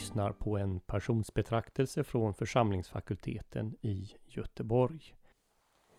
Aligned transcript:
Lyssnar 0.00 0.32
på 0.32 0.58
en 0.58 0.80
personsbetraktelse 0.80 2.04
från 2.04 2.34
församlingsfakulteten 2.34 3.74
i 3.80 4.10
Göteborg. 4.26 5.14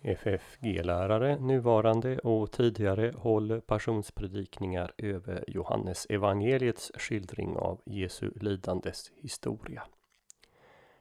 FFG-lärare, 0.01 1.39
nuvarande 1.39 2.19
och 2.19 2.51
tidigare, 2.51 3.13
håller 3.17 3.59
passionspredikningar 3.59 4.91
över 4.97 5.43
Johannes 5.47 6.07
evangeliets 6.09 6.91
skildring 6.95 7.57
av 7.57 7.81
Jesu 7.85 8.31
lidandes 8.35 9.11
historia. 9.15 9.83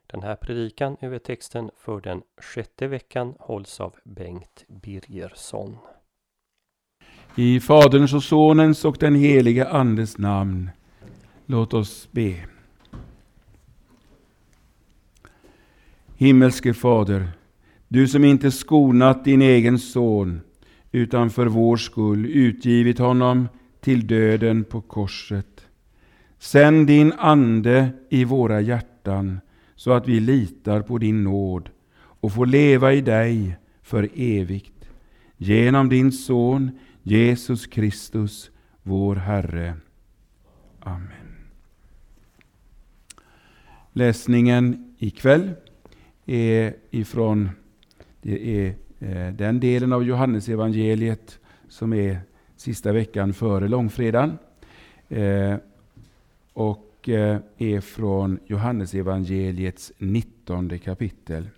Den 0.07 0.23
här 0.23 0.37
predikan 0.37 0.97
över 1.01 1.19
texten 1.19 1.71
för 1.77 2.01
den 2.01 2.23
sjätte 2.43 2.87
veckan 2.87 3.35
hålls 3.39 3.81
av 3.81 3.95
Bengt 4.05 4.65
Birgersson. 4.69 5.77
I 7.37 7.61
Faderns 7.61 8.15
och 8.15 8.23
Sonens 8.23 8.85
och 8.85 8.97
den 9.01 9.15
helige 9.15 9.69
Andes 9.69 10.19
namn. 10.19 10.71
Låt 11.47 11.75
oss 11.75 12.09
be. 12.13 12.35
Himmelske 16.21 16.75
Fader, 16.75 17.29
du 17.89 18.09
som 18.09 18.25
inte 18.25 18.51
skonat 18.51 19.25
din 19.25 19.43
egen 19.43 19.79
son 19.79 20.41
utan 20.93 21.31
för 21.31 21.47
vår 21.47 21.77
skull 21.77 22.27
utgivit 22.27 22.99
honom 22.99 23.49
till 23.81 24.07
döden 24.07 24.65
på 24.65 24.81
korset. 24.81 25.67
Sänd 26.39 26.87
din 26.87 27.13
Ande 27.13 27.89
i 28.09 28.25
våra 28.25 28.61
hjärtan 28.61 29.41
så 29.77 29.93
att 29.93 30.09
vi 30.09 30.21
litar 30.21 30.83
på 30.83 30.99
din 30.99 31.25
nåd 31.25 31.71
och 31.97 32.33
får 32.33 32.47
leva 32.47 32.93
i 32.93 33.01
dig 33.01 33.57
för 33.83 34.09
evigt. 34.15 34.91
Genom 35.37 35.89
din 35.89 36.13
Son 36.13 36.71
Jesus 37.03 37.67
Kristus, 37.67 38.51
vår 38.83 39.17
Herre. 39.17 39.75
Amen. 40.81 41.37
Läsningen 43.93 44.95
ikväll 44.99 45.55
är 46.31 46.75
ifrån 46.91 47.51
det 48.23 48.67
är 48.67 48.75
eh, 48.99 49.33
den 49.33 49.61
delen 49.61 49.93
av 49.93 50.05
Johannesevangeliet 50.05 51.39
som 51.69 51.93
är 51.93 52.21
sista 52.57 52.93
veckan 52.93 53.33
före 53.33 53.69
långfredagen. 53.69 54.39
Eh, 55.09 55.57
och 56.53 57.09
eh, 57.09 57.39
är 57.59 57.81
från 57.81 58.39
Johannesevangeliets 58.47 59.93
19 59.99 60.79
kapitel. 60.79 61.49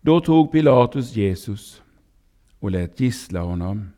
Då 0.00 0.20
tog 0.20 0.52
Pilatus 0.52 1.16
Jesus 1.16 1.82
och 2.58 2.70
lät 2.70 3.00
gissla 3.00 3.40
honom. 3.40 3.90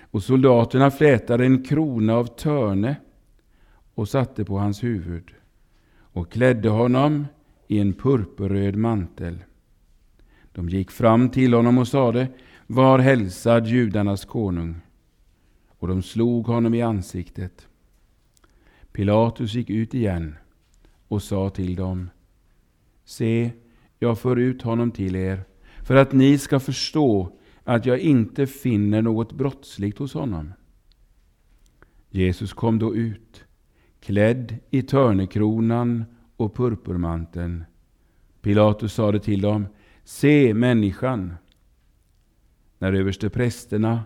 Och 0.00 0.22
soldaterna 0.22 0.90
flätade 0.90 1.44
en 1.44 1.64
krona 1.64 2.14
av 2.14 2.24
törne 2.24 2.96
och 3.94 4.08
satte 4.08 4.44
på 4.44 4.58
hans 4.58 4.84
huvud 4.84 5.34
och 6.20 6.32
klädde 6.32 6.68
honom 6.68 7.26
i 7.68 7.78
en 7.78 7.92
purpurröd 7.92 8.76
mantel. 8.76 9.44
De 10.52 10.68
gick 10.68 10.90
fram 10.90 11.28
till 11.28 11.54
honom 11.54 11.78
och 11.78 11.88
sade, 11.88 12.28
Var 12.66 12.98
hälsad 12.98 13.66
judarnas 13.66 14.24
konung. 14.24 14.80
Och 15.68 15.88
de 15.88 16.02
slog 16.02 16.46
honom 16.46 16.74
i 16.74 16.82
ansiktet. 16.82 17.68
Pilatus 18.92 19.54
gick 19.54 19.70
ut 19.70 19.94
igen 19.94 20.36
och 21.08 21.22
sa 21.22 21.50
till 21.50 21.74
dem, 21.74 22.10
Se, 23.04 23.50
jag 23.98 24.18
för 24.18 24.36
ut 24.36 24.62
honom 24.62 24.90
till 24.90 25.16
er, 25.16 25.44
för 25.82 25.96
att 25.96 26.12
ni 26.12 26.38
ska 26.38 26.60
förstå 26.60 27.38
att 27.64 27.86
jag 27.86 27.98
inte 27.98 28.46
finner 28.46 29.02
något 29.02 29.32
brottsligt 29.32 29.98
hos 29.98 30.14
honom. 30.14 30.52
Jesus 32.10 32.52
kom 32.52 32.78
då 32.78 32.94
ut, 32.94 33.44
klädd 34.00 34.54
i 34.70 34.82
törnekronan 34.82 36.04
och 36.36 36.54
purpurmanteln. 36.54 37.64
Pilatus 38.42 38.94
sade 38.94 39.20
till 39.20 39.40
dem, 39.40 39.66
se 40.04 40.54
människan. 40.54 41.34
När 42.78 42.92
översteprästerna 42.92 44.02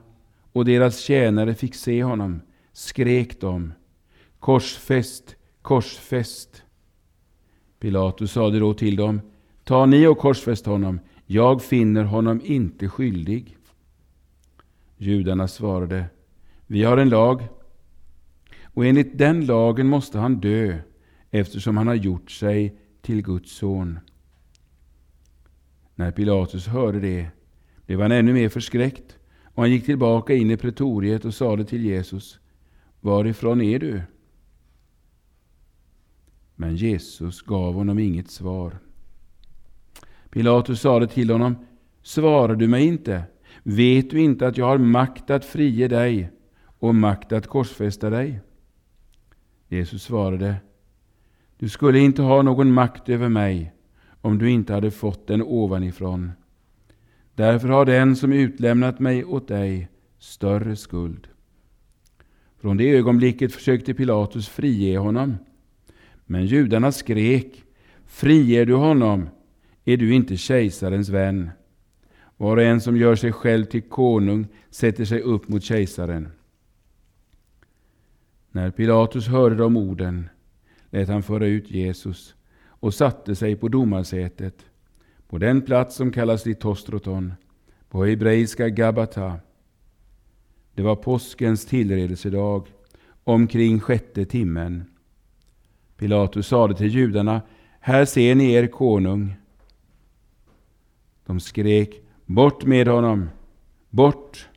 och 0.52 0.64
deras 0.64 0.98
tjänare 0.98 1.54
fick 1.54 1.74
se 1.74 2.04
honom 2.04 2.40
skrek 2.72 3.40
de, 3.40 3.72
korsfäst, 4.38 5.36
korsfäst. 5.62 6.62
Pilatus 7.80 8.32
sade 8.32 8.58
då 8.58 8.74
till 8.74 8.96
dem, 8.96 9.20
ta 9.64 9.86
ni 9.86 10.06
och 10.06 10.18
korsfäst 10.18 10.66
honom, 10.66 11.00
jag 11.26 11.62
finner 11.62 12.04
honom 12.04 12.40
inte 12.44 12.88
skyldig. 12.88 13.56
Judarna 14.96 15.48
svarade, 15.48 16.04
vi 16.66 16.84
har 16.84 16.98
en 16.98 17.08
lag, 17.08 17.42
och 18.74 18.86
enligt 18.86 19.18
den 19.18 19.46
lagen 19.46 19.86
måste 19.86 20.18
han 20.18 20.40
dö, 20.40 20.78
eftersom 21.30 21.76
han 21.76 21.86
har 21.86 21.94
gjort 21.94 22.30
sig 22.30 22.78
till 23.02 23.22
Guds 23.22 23.52
son. 23.52 23.98
När 25.94 26.10
Pilatus 26.10 26.66
hörde 26.66 27.00
det 27.00 27.28
blev 27.86 28.00
han 28.00 28.12
ännu 28.12 28.32
mer 28.32 28.48
förskräckt, 28.48 29.18
och 29.44 29.62
han 29.62 29.70
gick 29.70 29.84
tillbaka 29.84 30.34
in 30.34 30.50
i 30.50 30.56
pretoriet 30.56 31.24
och 31.24 31.34
sade 31.34 31.64
till 31.64 31.84
Jesus, 31.84 32.38
Varifrån 33.00 33.60
är 33.60 33.78
du? 33.78 34.02
Men 36.54 36.76
Jesus 36.76 37.42
gav 37.42 37.74
honom 37.74 37.98
inget 37.98 38.30
svar. 38.30 38.78
Pilatus 40.30 40.80
sade 40.80 41.06
till 41.06 41.30
honom, 41.30 41.56
Svarar 42.02 42.54
du 42.54 42.68
mig 42.68 42.86
inte? 42.86 43.22
Vet 43.62 44.10
du 44.10 44.20
inte 44.20 44.46
att 44.46 44.58
jag 44.58 44.66
har 44.66 44.78
makt 44.78 45.30
att 45.30 45.44
frige 45.44 45.88
dig 45.88 46.30
och 46.78 46.94
makt 46.94 47.32
att 47.32 47.46
korsfästa 47.46 48.10
dig? 48.10 48.40
Jesus 49.68 50.02
svarade, 50.02 50.56
du 51.58 51.68
skulle 51.68 51.98
inte 51.98 52.22
ha 52.22 52.42
någon 52.42 52.72
makt 52.72 53.08
över 53.08 53.28
mig 53.28 53.72
om 54.20 54.38
du 54.38 54.50
inte 54.50 54.72
hade 54.72 54.90
fått 54.90 55.26
den 55.26 55.42
ovanifrån. 55.42 56.32
Därför 57.34 57.68
har 57.68 57.84
den 57.84 58.16
som 58.16 58.32
utlämnat 58.32 59.00
mig 59.00 59.24
åt 59.24 59.48
dig 59.48 59.88
större 60.18 60.76
skuld. 60.76 61.28
Från 62.60 62.76
det 62.76 62.90
ögonblicket 62.90 63.52
försökte 63.52 63.94
Pilatus 63.94 64.48
frige 64.48 64.98
honom. 64.98 65.36
Men 66.26 66.46
judarna 66.46 66.92
skrek, 66.92 67.64
friger 68.06 68.66
du 68.66 68.74
honom 68.74 69.28
är 69.84 69.96
du 69.96 70.14
inte 70.14 70.36
kejsarens 70.36 71.08
vän. 71.08 71.50
Var 72.36 72.56
och 72.56 72.62
en 72.62 72.80
som 72.80 72.96
gör 72.96 73.14
sig 73.14 73.32
själv 73.32 73.64
till 73.64 73.82
konung 73.82 74.46
sätter 74.70 75.04
sig 75.04 75.20
upp 75.20 75.48
mot 75.48 75.62
kejsaren. 75.62 76.28
När 78.54 78.70
Pilatus 78.70 79.28
hörde 79.28 79.56
de 79.56 79.76
orden 79.76 80.28
lät 80.90 81.08
han 81.08 81.22
föra 81.22 81.46
ut 81.46 81.70
Jesus 81.70 82.34
och 82.66 82.94
satte 82.94 83.34
sig 83.34 83.56
på 83.56 83.68
domarsätet, 83.68 84.66
på 85.28 85.38
den 85.38 85.62
plats 85.62 85.96
som 85.96 86.12
kallas 86.12 86.46
Litostroton, 86.46 87.32
på 87.88 88.04
hebreiska 88.04 88.68
Gabata. 88.68 89.38
Det 90.74 90.82
var 90.82 90.96
påskens 90.96 91.66
tillredelsedag, 91.66 92.66
omkring 93.24 93.80
sjätte 93.80 94.24
timmen. 94.24 94.84
Pilatus 95.96 96.46
sade 96.46 96.74
till 96.74 96.94
judarna, 96.94 97.42
här 97.80 98.04
ser 98.04 98.34
ni 98.34 98.52
er 98.52 98.66
konung. 98.66 99.34
De 101.26 101.40
skrek, 101.40 102.00
bort 102.26 102.64
med 102.64 102.88
honom, 102.88 103.30
bort, 103.90 104.48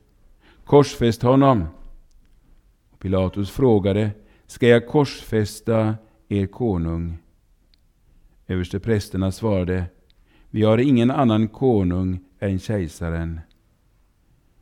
korsfäst 0.64 1.22
honom. 1.22 1.64
Pilatus 2.98 3.50
frågade, 3.50 4.10
ska 4.46 4.68
jag 4.68 4.86
korsfästa 4.86 5.96
er 6.28 6.46
konung? 6.46 7.18
Översteprästerna 8.46 9.32
svarade, 9.32 9.84
vi 10.50 10.62
har 10.62 10.78
ingen 10.78 11.10
annan 11.10 11.48
konung 11.48 12.20
än 12.38 12.58
kejsaren. 12.58 13.40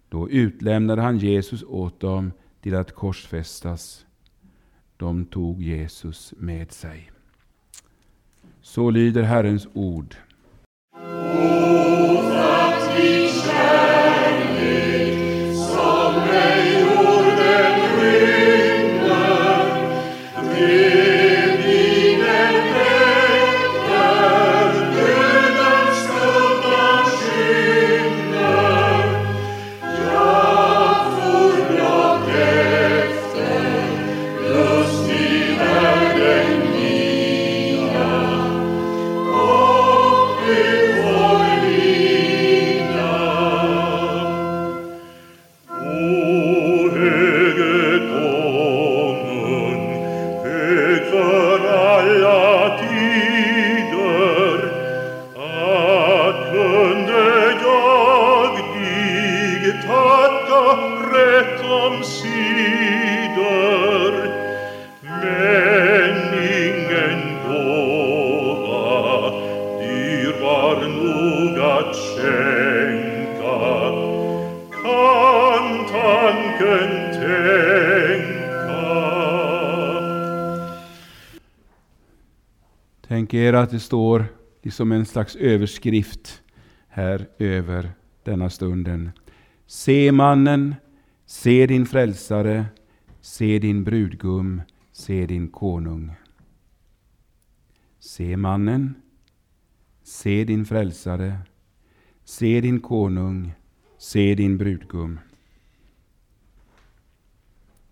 Då 0.08 0.30
utlämnade 0.30 1.02
han 1.02 1.18
Jesus 1.18 1.62
åt 1.62 2.00
dem 2.00 2.32
till 2.60 2.74
att 2.74 2.92
korsfästas. 2.92 4.06
De 4.96 5.24
tog 5.24 5.62
Jesus 5.62 6.34
med 6.36 6.72
sig. 6.72 7.10
Så 8.62 8.90
lyder 8.90 9.22
Herrens 9.22 9.68
ord. 9.72 10.16
Notera 83.46 83.62
att 83.62 83.70
det 83.70 83.80
står 83.80 84.26
liksom 84.62 84.92
en 84.92 85.06
slags 85.06 85.36
överskrift 85.36 86.42
här 86.88 87.28
över 87.38 87.92
denna 88.22 88.50
stunden. 88.50 89.10
Se 89.66 90.12
mannen, 90.12 90.74
se 91.26 91.66
din 91.66 91.86
frälsare, 91.86 92.66
se 93.20 93.58
din 93.58 93.84
brudgum, 93.84 94.62
se 94.92 95.26
din 95.26 95.48
konung. 95.48 96.10
Se 97.98 98.36
mannen, 98.36 98.94
se 100.02 100.44
din 100.44 100.64
frälsare, 100.64 101.38
se 102.24 102.60
din 102.60 102.80
konung, 102.80 103.52
se 103.98 104.34
din 104.34 104.58
brudgum. 104.58 105.18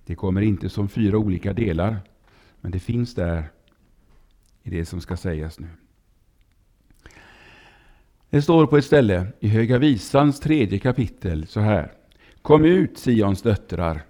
Det 0.07 0.15
kommer 0.15 0.41
inte 0.41 0.69
som 0.69 0.89
fyra 0.89 1.19
olika 1.19 1.53
delar, 1.53 2.01
men 2.61 2.73
det 2.73 2.81
finns 2.81 3.15
där 3.15 3.54
i 4.65 4.71
det 4.71 4.85
som 4.85 5.01
ska 5.01 5.17
sägas 5.17 5.61
nu. 5.61 5.69
Det 8.31 8.43
står 8.43 8.67
på 8.67 8.77
ett 8.77 8.85
ställe 8.85 9.27
i 9.41 9.49
Höga 9.49 9.79
Visans 9.79 10.41
tredje 10.41 10.79
kapitel 10.79 11.47
så 11.47 11.61
här. 11.61 11.93
Kom 12.43 12.65
ut 12.65 12.99
Sions 12.99 13.43
döttrar. 13.43 14.03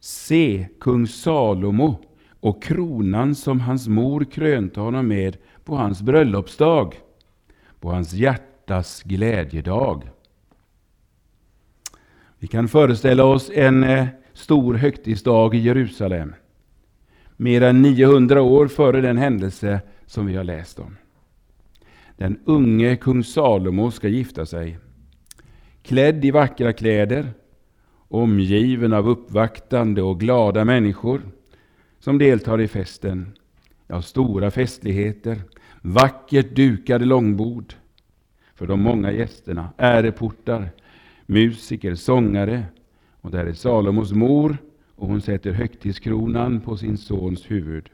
Se 0.00 0.68
kung 0.80 1.06
Salomo 1.06 2.04
och 2.40 2.62
kronan 2.62 3.34
som 3.34 3.60
hans 3.60 3.88
mor 3.88 4.24
krönte 4.24 4.80
honom 4.80 5.08
med 5.08 5.36
på 5.64 5.76
hans 5.76 6.02
bröllopsdag, 6.02 6.94
på 7.80 7.90
hans 7.90 8.12
hjärtas 8.12 9.02
glädjedag. 9.02 10.10
Vi 12.38 12.46
kan 12.46 12.68
föreställa 12.68 13.24
oss 13.24 13.50
en 13.54 13.84
eh, 13.84 14.06
stor 14.32 14.74
högtidsdag 14.74 15.54
i 15.54 15.58
Jerusalem, 15.58 16.34
mer 17.36 17.62
än 17.62 17.82
900 17.82 18.42
år 18.42 18.68
före 18.68 19.00
den 19.00 19.18
händelse 19.18 19.80
som 20.06 20.26
vi 20.26 20.36
har 20.36 20.44
läst 20.44 20.78
om. 20.78 20.96
Den 22.16 22.38
unge 22.44 22.96
kung 22.96 23.24
Salomo 23.24 23.90
ska 23.90 24.08
gifta 24.08 24.46
sig. 24.46 24.78
Klädd 25.82 26.24
i 26.24 26.30
vackra 26.30 26.72
kläder, 26.72 27.32
omgiven 28.08 28.92
av 28.92 29.08
uppvaktande 29.08 30.02
och 30.02 30.20
glada 30.20 30.64
människor 30.64 31.22
som 31.98 32.18
deltar 32.18 32.60
i 32.60 32.68
festen. 32.68 33.32
Ja, 33.86 34.02
stora 34.02 34.50
festligheter, 34.50 35.42
vackert 35.82 36.56
dukade 36.56 37.04
långbord 37.04 37.74
för 38.54 38.66
de 38.66 38.80
många 38.80 39.12
gästerna, 39.12 39.68
äreportar, 39.76 40.70
musiker, 41.26 41.94
sångare. 41.94 42.64
Och 43.20 43.30
där 43.30 43.46
är 43.46 43.52
Salomos 43.52 44.12
mor 44.12 44.56
och 44.96 45.08
hon 45.08 45.20
sätter 45.20 45.52
högtidskronan 45.52 46.60
på 46.60 46.76
sin 46.76 46.98
sons 46.98 47.50
huvud. 47.50 47.90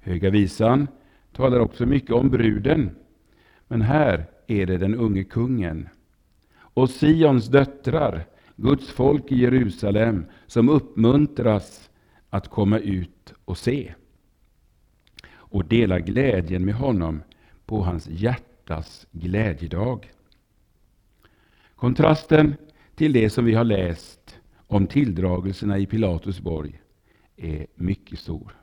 Höga 0.00 0.30
visan 0.30 0.88
talar 1.32 1.60
också 1.60 1.86
mycket 1.86 2.10
om 2.10 2.30
bruden. 2.30 2.90
Men 3.68 3.82
här 3.82 4.26
är 4.46 4.66
det 4.66 4.78
den 4.78 4.94
unge 4.94 5.24
kungen. 5.24 5.88
Och 6.52 6.90
Sions 6.90 7.46
döttrar, 7.46 8.26
Guds 8.56 8.90
folk 8.90 9.32
i 9.32 9.36
Jerusalem, 9.36 10.24
som 10.46 10.68
uppmuntras 10.68 11.90
att 12.30 12.48
komma 12.48 12.78
ut 12.78 13.34
och 13.44 13.58
se. 13.58 13.94
Och 15.32 15.64
dela 15.64 16.00
glädjen 16.00 16.64
med 16.64 16.74
honom 16.74 17.22
på 17.66 17.82
hans 17.82 18.08
hjärtas 18.08 19.06
glädjedag. 19.12 20.12
Kontrasten 21.76 22.54
till 22.94 23.12
det 23.12 23.30
som 23.30 23.44
vi 23.44 23.54
har 23.54 23.64
läst 23.64 24.19
om 24.70 24.86
tilldragelserna 24.86 25.78
i 25.78 25.86
Pilatus 25.86 26.40
borg 26.40 26.80
är 27.36 27.66
mycket 27.74 28.18
stor. 28.18 28.56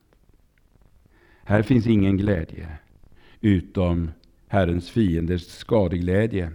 Här 1.43 1.61
finns 1.61 1.87
ingen 1.87 2.17
glädje 2.17 2.67
utom 3.41 4.11
Herrens 4.47 4.89
fienders 4.89 5.47
skadeglädje. 5.47 6.51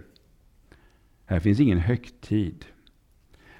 Här 1.25 1.39
finns 1.39 1.59
ingen 1.59 1.79
högtid. 1.79 2.65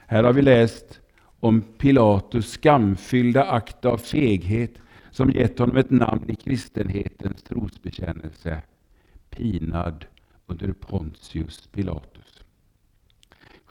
Här 0.07 0.23
har 0.23 0.33
vi 0.33 0.41
läst 0.41 0.99
om 1.39 1.61
Pilatus 1.61 2.51
skamfyllda 2.51 3.43
akt 3.43 3.85
av 3.85 3.97
feghet 3.97 4.73
som 5.11 5.31
gett 5.31 5.59
honom 5.59 5.77
ett 5.77 5.91
namn 5.91 6.29
i 6.29 6.35
kristenhetens 6.35 7.43
trosbekännelse. 7.43 8.61
Pinad 9.29 10.05
under 10.45 10.73
Pontius 10.73 11.67
Pilatus. 11.67 12.12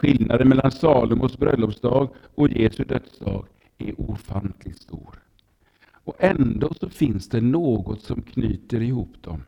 Skillnaden 0.02 0.48
mellan 0.48 0.70
Salomos 0.70 1.38
bröllopsdag 1.38 2.08
och 2.34 2.48
Jesu 2.48 2.84
dödsdag 2.84 3.46
är 3.78 4.00
ofantligt 4.00 4.82
stor. 4.82 5.22
Och 5.92 6.14
ändå 6.18 6.74
så 6.80 6.88
finns 6.88 7.28
det 7.28 7.40
något 7.40 8.02
som 8.02 8.22
knyter 8.22 8.80
ihop 8.80 9.14
dem. 9.20 9.42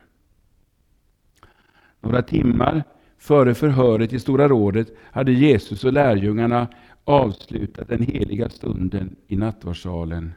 Några 2.01 2.21
timmar 2.21 2.83
före 3.17 3.53
förhöret 3.53 4.13
i 4.13 4.19
Stora 4.19 4.47
rådet 4.47 4.87
hade 5.11 5.31
Jesus 5.31 5.83
och 5.83 5.93
lärjungarna 5.93 6.67
avslutat 7.03 7.87
den 7.87 8.01
heliga 8.01 8.49
stunden 8.49 9.15
i 9.27 9.35
nattvardssalen 9.35 10.33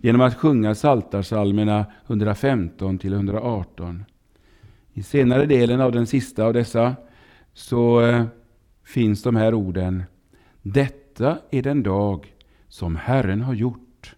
genom 0.00 0.20
att 0.20 0.36
sjunga 0.36 0.74
Saltarsalmerna 0.74 1.86
115 2.06 2.98
till 2.98 3.12
118. 3.12 4.04
I 4.92 5.02
senare 5.02 5.46
delen 5.46 5.80
av 5.80 5.92
den 5.92 6.06
sista 6.06 6.44
av 6.44 6.52
dessa 6.52 6.96
så 7.52 8.00
eh, 8.00 8.26
finns 8.84 9.22
de 9.22 9.36
här 9.36 9.54
orden. 9.54 10.02
Detta 10.62 11.38
är 11.50 11.62
den 11.62 11.82
dag 11.82 12.34
som 12.68 12.96
Herren 12.96 13.40
har 13.40 13.54
gjort. 13.54 14.14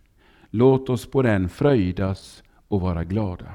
Låt 0.51 0.91
oss 0.91 1.07
på 1.07 1.23
den 1.23 1.49
fröjdas 1.49 2.43
och 2.69 2.81
vara 2.81 3.05
glada. 3.05 3.55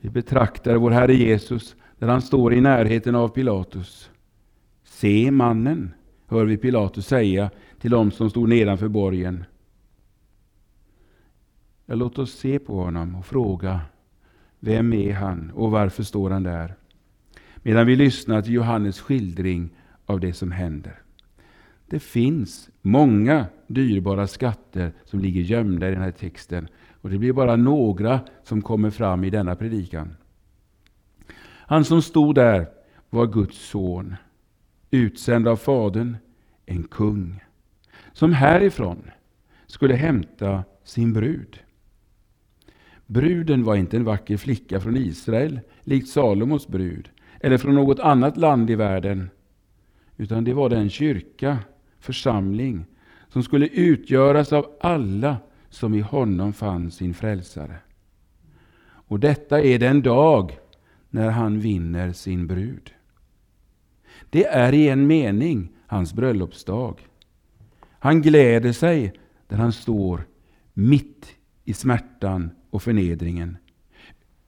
Vi 0.00 0.10
betraktar 0.10 0.76
vår 0.76 0.90
Herre 0.90 1.14
Jesus 1.14 1.76
där 1.98 2.08
han 2.08 2.22
står 2.22 2.54
i 2.54 2.60
närheten 2.60 3.14
av 3.14 3.28
Pilatus. 3.28 4.10
Se 4.82 5.30
mannen, 5.30 5.94
hör 6.26 6.44
vi 6.44 6.56
Pilatus 6.56 7.06
säga 7.06 7.50
till 7.80 7.90
dem 7.90 8.10
som 8.10 8.30
stod 8.30 8.48
nedanför 8.48 8.88
borgen. 8.88 9.44
Ja, 11.86 11.94
låt 11.94 12.18
oss 12.18 12.32
se 12.32 12.58
på 12.58 12.82
honom 12.82 13.14
och 13.14 13.26
fråga, 13.26 13.80
vem 14.58 14.92
är 14.92 15.12
han 15.12 15.50
och 15.50 15.70
varför 15.70 16.02
står 16.02 16.30
han 16.30 16.42
där? 16.42 16.74
Medan 17.62 17.86
vi 17.86 17.96
lyssnar 17.96 18.42
till 18.42 18.52
Johannes 18.52 19.00
skildring 19.00 19.70
av 20.06 20.20
det 20.20 20.32
som 20.32 20.52
händer. 20.52 21.02
Det 21.86 22.00
finns 22.00 22.70
många 22.82 23.46
dyrbara 23.66 24.26
skatter 24.26 24.92
som 25.04 25.20
ligger 25.20 25.40
gömda 25.40 25.88
i 25.88 25.90
den 25.90 26.02
här 26.02 26.10
texten. 26.10 26.68
Och 27.00 27.10
det 27.10 27.18
blir 27.18 27.32
bara 27.32 27.56
några 27.56 28.20
som 28.44 28.62
kommer 28.62 28.90
fram 28.90 29.24
i 29.24 29.30
denna 29.30 29.56
predikan. 29.56 30.16
Han 31.46 31.84
som 31.84 32.02
stod 32.02 32.34
där 32.34 32.68
var 33.10 33.26
Guds 33.26 33.68
son, 33.68 34.16
utsänd 34.90 35.48
av 35.48 35.56
Fadern, 35.56 36.16
en 36.66 36.82
kung, 36.82 37.40
som 38.12 38.32
härifrån 38.32 39.10
skulle 39.66 39.94
hämta 39.94 40.64
sin 40.84 41.12
brud. 41.12 41.58
Bruden 43.06 43.64
var 43.64 43.76
inte 43.76 43.96
en 43.96 44.04
vacker 44.04 44.36
flicka 44.36 44.80
från 44.80 44.96
Israel, 44.96 45.60
likt 45.82 46.08
Salomos 46.08 46.68
brud, 46.68 47.10
eller 47.40 47.58
från 47.58 47.74
något 47.74 48.00
annat 48.00 48.36
land 48.36 48.70
i 48.70 48.74
världen, 48.74 49.30
utan 50.16 50.44
det 50.44 50.54
var 50.54 50.68
den 50.68 50.90
kyrka 50.90 51.58
församling 51.98 52.86
som 53.28 53.42
skulle 53.42 53.66
utgöras 53.66 54.52
av 54.52 54.66
alla 54.80 55.36
som 55.68 55.94
i 55.94 56.00
honom 56.00 56.52
fann 56.52 56.90
sin 56.90 57.14
frälsare. 57.14 57.76
Och 58.82 59.20
detta 59.20 59.62
är 59.62 59.78
den 59.78 60.02
dag 60.02 60.58
när 61.10 61.30
han 61.30 61.60
vinner 61.60 62.12
sin 62.12 62.46
brud. 62.46 62.94
Det 64.30 64.46
är 64.46 64.72
i 64.72 64.88
en 64.88 65.06
mening 65.06 65.68
hans 65.86 66.14
bröllopsdag. 66.14 67.00
Han 67.90 68.22
gläder 68.22 68.72
sig 68.72 69.12
där 69.48 69.56
han 69.56 69.72
står 69.72 70.24
mitt 70.72 71.34
i 71.64 71.72
smärtan 71.72 72.50
och 72.70 72.82
förnedringen. 72.82 73.56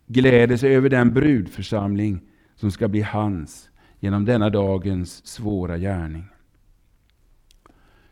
Gläder 0.07 0.57
sig 0.57 0.77
över 0.77 0.89
den 0.89 1.15
brudförsamling 1.15 2.21
som 2.63 2.71
ska 2.71 2.89
bli 2.89 3.01
hans 3.01 3.71
genom 4.01 4.25
denna 4.25 4.51
dagens 4.51 5.27
svåra 5.27 5.79
gärning. 5.79 6.25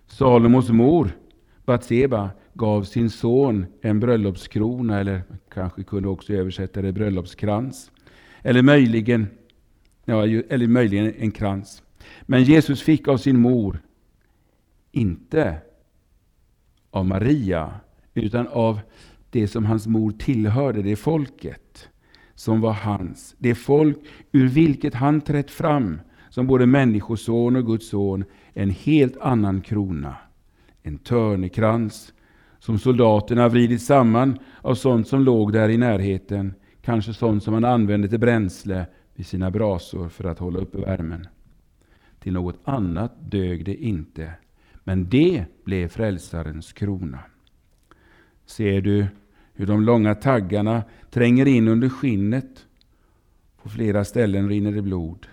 Salomos 0.07 0.71
mor, 0.71 1.11
Batseba, 1.65 2.31
gav 2.55 2.85
sin 2.85 3.11
son 3.11 3.67
en 3.81 4.01
bröllopskrona, 4.01 5.01
eller 5.01 5.23
kanske 5.49 5.83
kunde 5.83 6.09
också 6.09 6.33
översätta 6.33 6.83
det 6.83 6.93
bröllopskrans. 6.93 7.91
Eller 8.43 8.63
möjligen, 8.63 9.27
ja, 10.05 10.27
eller 10.27 10.67
möjligen 10.67 11.15
en 11.15 11.31
krans. 11.31 11.83
Men 12.23 12.43
Jesus 12.43 12.83
fick 12.83 13.09
av 13.09 13.17
sin 13.17 13.41
mor, 13.41 13.83
inte 14.93 15.59
av 16.91 17.07
Maria, 17.07 17.75
utan 18.15 18.49
av 18.49 18.81
det 19.31 19.49
som 19.49 19.65
hans 19.65 19.87
mor 19.87 20.11
tillhörde, 20.11 20.83
det 20.83 20.97
folket 20.97 21.90
som 22.41 22.61
var 22.61 22.73
hans. 22.73 23.35
Det 23.39 23.55
folk 23.55 23.99
ur 24.33 24.49
vilket 24.49 24.95
han 24.95 25.21
trätt 25.21 25.51
fram 25.51 26.01
som 26.31 26.47
både 26.47 26.67
människoson 26.67 27.57
och 27.57 27.67
Guds 27.67 27.89
son 27.89 28.25
en 28.53 28.71
helt 28.71 29.17
annan 29.17 29.61
krona. 29.61 30.17
En 30.83 30.99
törnekrans 30.99 32.13
som 32.59 32.79
soldaterna 32.79 33.49
vridit 33.49 33.83
samman 33.83 34.39
av 34.61 34.75
sånt 34.75 35.09
som 35.09 35.21
låg 35.21 35.53
där 35.53 35.69
i 35.69 35.77
närheten, 35.77 36.55
kanske 36.83 37.15
sånt 37.15 37.43
som 37.43 37.55
man 37.55 37.65
använde 37.65 38.09
till 38.09 38.21
bränsle 38.21 38.87
vid 39.15 39.27
sina 39.27 39.51
brasor 39.51 40.09
för 40.09 40.25
att 40.25 40.39
hålla 40.39 40.59
uppe 40.59 40.79
värmen. 40.79 41.29
Till 42.21 42.33
något 42.33 42.59
annat 42.65 43.31
dög 43.31 43.65
det 43.65 43.75
inte, 43.75 44.33
men 44.85 45.09
det 45.09 45.45
blev 45.65 45.89
frälsarens 45.89 46.73
krona. 46.73 47.19
Ser 48.47 48.81
du 48.81 49.07
hur 49.61 49.67
de 49.67 49.83
långa 49.83 50.15
taggarna 50.15 50.83
tränger 51.11 51.49
in 51.49 51.69
under 51.69 51.89
skinnet? 51.89 52.67
På 53.63 53.69
flera 53.69 54.05
ställen 54.05 54.49
rinner 54.49 54.73
det 54.73 54.83
blod. 54.83 55.27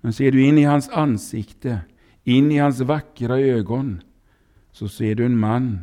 Men 0.00 0.12
ser 0.12 0.32
du 0.32 0.44
in 0.44 0.58
i 0.58 0.62
hans 0.62 0.88
ansikte, 0.88 1.80
in 2.24 2.52
i 2.52 2.58
hans 2.58 2.80
vackra 2.80 3.38
ögon, 3.38 4.02
så 4.72 4.88
ser 4.88 5.14
du 5.14 5.26
en 5.26 5.38
man. 5.38 5.80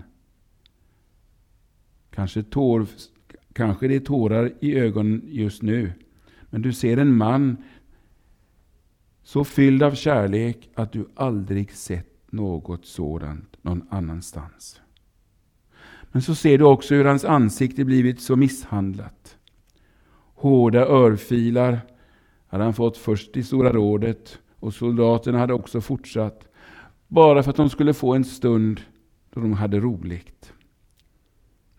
Kanske, 2.10 2.44
tår, 2.44 2.88
kanske 3.54 3.88
det 3.88 3.96
är 3.96 4.00
tårar 4.00 4.54
i 4.60 4.76
ögonen 4.76 5.22
just 5.26 5.62
nu, 5.62 5.94
men 6.50 6.62
du 6.62 6.74
ser 6.74 6.98
en 6.98 7.18
man 7.18 7.58
så 9.24 9.44
fylld 9.44 9.84
av 9.84 9.96
kärlek 9.96 10.70
att 10.76 10.92
du 10.92 11.08
aldrig 11.16 11.72
sett 11.72 12.32
något 12.32 12.86
sådant 12.86 13.64
någon 13.64 13.88
annanstans. 13.90 14.82
Men 16.12 16.22
så 16.22 16.36
ser 16.36 16.58
du 16.58 16.66
också 16.66 16.96
hur 16.96 17.06
hans 17.06 17.26
ansikte 17.26 17.86
blivit 17.86 18.22
så 18.22 18.36
misshandlat. 18.36 19.38
Hårda 20.36 20.86
örfilar 20.86 21.80
hade 22.48 22.64
han 22.64 22.74
fått 22.74 22.98
först 22.98 23.38
i 23.38 23.44
Stora 23.44 23.72
rådet 23.72 24.40
och 24.60 24.74
soldaterna 24.74 25.40
hade 25.40 25.54
också 25.54 25.82
fortsatt 25.82 26.48
bara 27.08 27.44
för 27.44 27.50
att 27.50 27.58
de 27.58 27.70
skulle 27.70 27.94
få 27.94 28.14
en 28.14 28.26
stund 28.26 28.82
då 29.34 29.42
de 29.42 29.54
hade 29.54 29.80
roligt. 29.80 30.54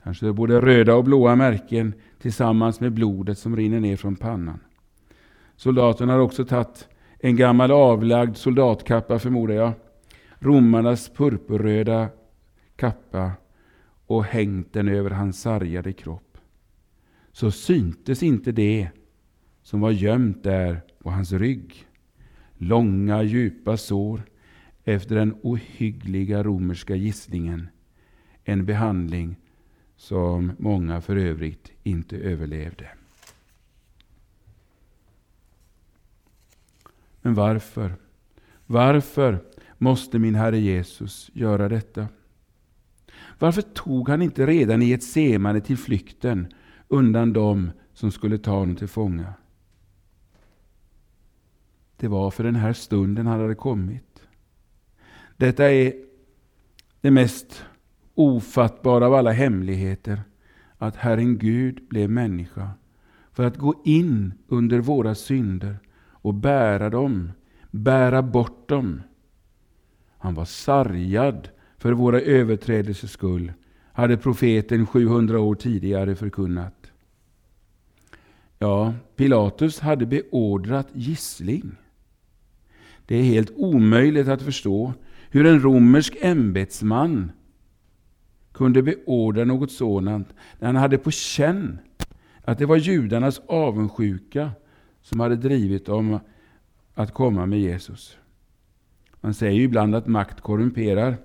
Kanske 0.03 0.33
både 0.33 0.61
röda 0.61 0.95
och 0.95 1.05
blåa 1.05 1.37
märken 1.37 1.95
tillsammans 2.19 2.81
med 2.81 2.93
blodet 2.93 3.39
som 3.39 3.57
rinner 3.57 3.81
ner 3.81 3.97
från 3.97 4.17
pannan. 4.17 4.61
Soldaterna 5.57 6.13
har 6.13 6.21
också 6.21 6.45
tagit 6.45 6.89
en 7.19 7.37
gammal 7.37 7.71
avlagd 7.71 8.37
soldatkappa 8.37 9.19
förmodar 9.19 9.55
jag. 9.55 9.73
Romarnas 10.39 11.09
purpurröda 11.09 12.09
kappa 12.77 13.33
och 14.11 14.25
hängt 14.25 14.73
den 14.73 14.89
över 14.89 15.11
hans 15.11 15.41
sargade 15.41 15.93
kropp. 15.93 16.39
Så 17.33 17.51
syntes 17.51 18.23
inte 18.23 18.53
det 18.53 18.89
som 19.63 19.81
var 19.81 19.91
gömt 19.91 20.43
där 20.43 20.81
på 20.99 21.11
hans 21.11 21.33
rygg. 21.33 21.87
Långa 22.57 23.23
djupa 23.23 23.77
sår 23.77 24.23
efter 24.85 25.15
den 25.15 25.35
ohyggliga 25.43 26.43
romerska 26.43 26.95
gisslingen. 26.95 27.69
En 28.45 28.67
behandling 28.67 29.37
som 29.97 30.53
många 30.59 31.01
för 31.01 31.17
övrigt 31.17 31.73
inte 31.83 32.17
överlevde. 32.17 32.89
Men 37.23 37.35
varför? 37.35 37.95
Varför 38.67 39.39
måste 39.79 40.19
min 40.19 40.35
Herre 40.35 40.59
Jesus 40.59 41.31
göra 41.33 41.69
detta? 41.69 42.09
Varför 43.41 43.63
tog 43.63 44.09
han 44.09 44.23
inte 44.23 44.47
redan 44.47 44.83
i 44.83 44.93
ett 44.93 45.03
semane 45.03 45.61
till 45.61 45.77
flykten 45.77 46.47
undan 46.89 47.33
dem 47.33 47.71
som 47.93 48.13
skulle 48.13 48.39
ta 48.39 48.51
honom 48.51 48.77
till 48.77 48.89
fånga? 48.89 49.35
Det 51.97 52.09
var 52.09 52.31
för 52.31 52.45
den 52.45 52.55
här 52.55 52.73
stunden 52.73 53.27
han 53.27 53.41
hade 53.41 53.55
kommit. 53.55 54.23
Detta 55.37 55.71
är 55.71 55.93
det 57.01 57.11
mest 57.11 57.65
ofattbara 58.15 59.07
av 59.07 59.15
alla 59.15 59.33
hemligheter. 59.33 60.23
Att 60.79 60.97
Herren 60.97 61.39
Gud 61.39 61.89
blev 61.89 62.11
människa 62.11 62.71
för 63.33 63.45
att 63.45 63.57
gå 63.57 63.83
in 63.85 64.35
under 64.49 64.81
våra 64.81 65.15
synder 65.15 65.79
och 65.99 66.35
bära 66.35 66.91
dem, 66.91 67.33
bära 67.71 68.23
bort 68.23 68.69
dem. 68.69 69.03
Han 70.19 70.35
var 70.35 70.45
sargad 70.45 71.49
för 71.81 71.93
våra 71.93 72.21
överträdelsers 72.21 73.11
skull, 73.11 73.53
hade 73.93 74.17
profeten 74.17 74.87
700 74.87 75.41
år 75.41 75.55
tidigare 75.55 76.15
förkunnat. 76.15 76.93
Ja, 78.59 78.95
Pilatus 79.17 79.81
hade 79.81 80.07
beordrat 80.07 80.89
gissling. 80.93 81.73
Det 83.07 83.17
är 83.17 83.23
helt 83.23 83.51
omöjligt 83.57 84.29
att 84.29 84.43
förstå 84.43 84.93
hur 85.31 85.47
en 85.47 85.61
romersk 85.61 86.17
ämbetsman 86.21 87.33
kunde 88.53 88.83
beordra 88.83 89.45
något 89.45 89.73
sådant 89.73 90.29
när 90.59 90.67
han 90.67 90.77
hade 90.77 90.99
på 90.99 91.11
känn 91.11 91.79
att 92.45 92.59
det 92.59 92.67
var 92.67 92.77
judarnas 92.77 93.41
avundsjuka 93.47 94.51
som 95.03 95.21
hade 95.21 95.37
drivit 95.37 95.87
dem 95.87 96.19
att 96.95 97.15
komma 97.15 97.47
med 97.47 97.61
Jesus. 97.61 98.17
Man 99.21 99.35
säger 99.35 99.53
ju 99.53 99.63
ibland 99.63 99.95
att 99.95 100.07
makt 100.07 100.41
korrumperar. 100.41 101.17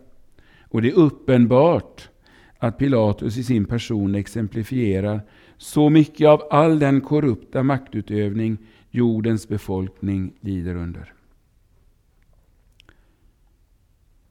Och 0.70 0.82
det 0.82 0.90
är 0.90 0.96
uppenbart 0.96 2.10
att 2.58 2.78
Pilatus 2.78 3.38
i 3.38 3.44
sin 3.44 3.66
person 3.66 4.16
exemplifierar 4.16 5.22
så 5.58 5.90
mycket 5.90 6.28
av 6.28 6.48
all 6.52 6.80
den 6.80 7.02
korrupta 7.02 7.64
maktutövning 7.64 8.58
jordens 8.90 9.48
befolkning 9.48 10.34
lider 10.42 10.76
under. 10.76 11.14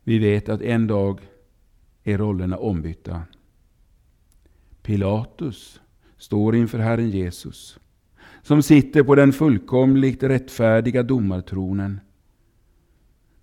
Vi 0.04 0.18
vet 0.18 0.48
att 0.48 0.62
en 0.62 0.86
dag 0.86 1.20
är 2.04 2.18
rollerna 2.18 2.56
ombytta. 2.56 3.22
Pilatus 4.82 5.80
står 6.16 6.56
inför 6.56 6.78
Herren 6.78 7.10
Jesus 7.10 7.78
som 8.42 8.62
sitter 8.62 9.02
på 9.02 9.14
den 9.14 9.32
fullkomligt 9.32 10.22
rättfärdiga 10.22 11.02
domartronen. 11.02 12.00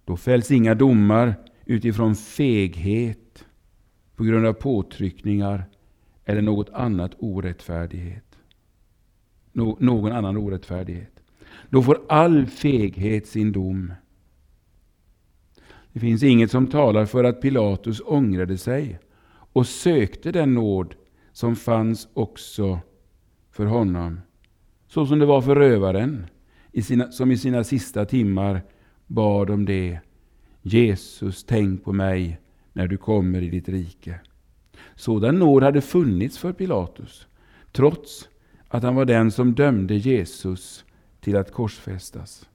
Då 0.05 0.17
fälls 0.17 0.51
inga 0.51 0.75
domar 0.75 1.35
utifrån 1.71 2.15
feghet, 2.15 3.45
på 4.15 4.23
grund 4.23 4.45
av 4.45 4.53
påtryckningar 4.53 5.65
eller 6.25 6.41
något 6.41 6.69
annat 6.69 7.11
orättfärdighet. 7.19 8.37
Nå 9.51 9.77
någon 9.79 10.11
annan 10.11 10.37
orättfärdighet. 10.37 11.23
Då 11.69 11.81
får 11.83 12.01
all 12.09 12.45
feghet 12.45 13.27
sin 13.27 13.51
dom. 13.51 13.93
Det 15.93 15.99
finns 15.99 16.23
inget 16.23 16.51
som 16.51 16.67
talar 16.67 17.05
för 17.05 17.23
att 17.23 17.41
Pilatus 17.41 18.01
ångrade 18.05 18.57
sig 18.57 18.99
och 19.53 19.67
sökte 19.67 20.31
den 20.31 20.53
nåd 20.53 20.95
som 21.31 21.55
fanns 21.55 22.07
också 22.13 22.79
för 23.51 23.65
honom 23.65 24.19
så 24.87 25.05
som 25.05 25.19
det 25.19 25.25
var 25.25 25.41
för 25.41 25.55
rövaren, 25.55 26.25
i 26.71 26.81
sina, 26.81 27.11
som 27.11 27.31
i 27.31 27.37
sina 27.37 27.63
sista 27.63 28.05
timmar 28.05 28.61
bad 29.07 29.49
om 29.49 29.65
det. 29.65 29.99
Jesus, 30.61 31.43
tänk 31.43 31.83
på 31.83 31.93
mig 31.93 32.39
när 32.73 32.87
du 32.87 32.97
kommer 32.97 33.41
i 33.41 33.49
ditt 33.49 33.69
rike. 33.69 34.19
Sådan 34.95 35.39
nåd 35.39 35.63
hade 35.63 35.81
funnits 35.81 36.37
för 36.37 36.53
Pilatus, 36.53 37.27
trots 37.71 38.29
att 38.67 38.83
han 38.83 38.95
var 38.95 39.05
den 39.05 39.31
som 39.31 39.53
dömde 39.53 39.95
Jesus 39.95 40.85
till 41.19 41.35
att 41.35 41.51
korsfästas. 41.51 42.49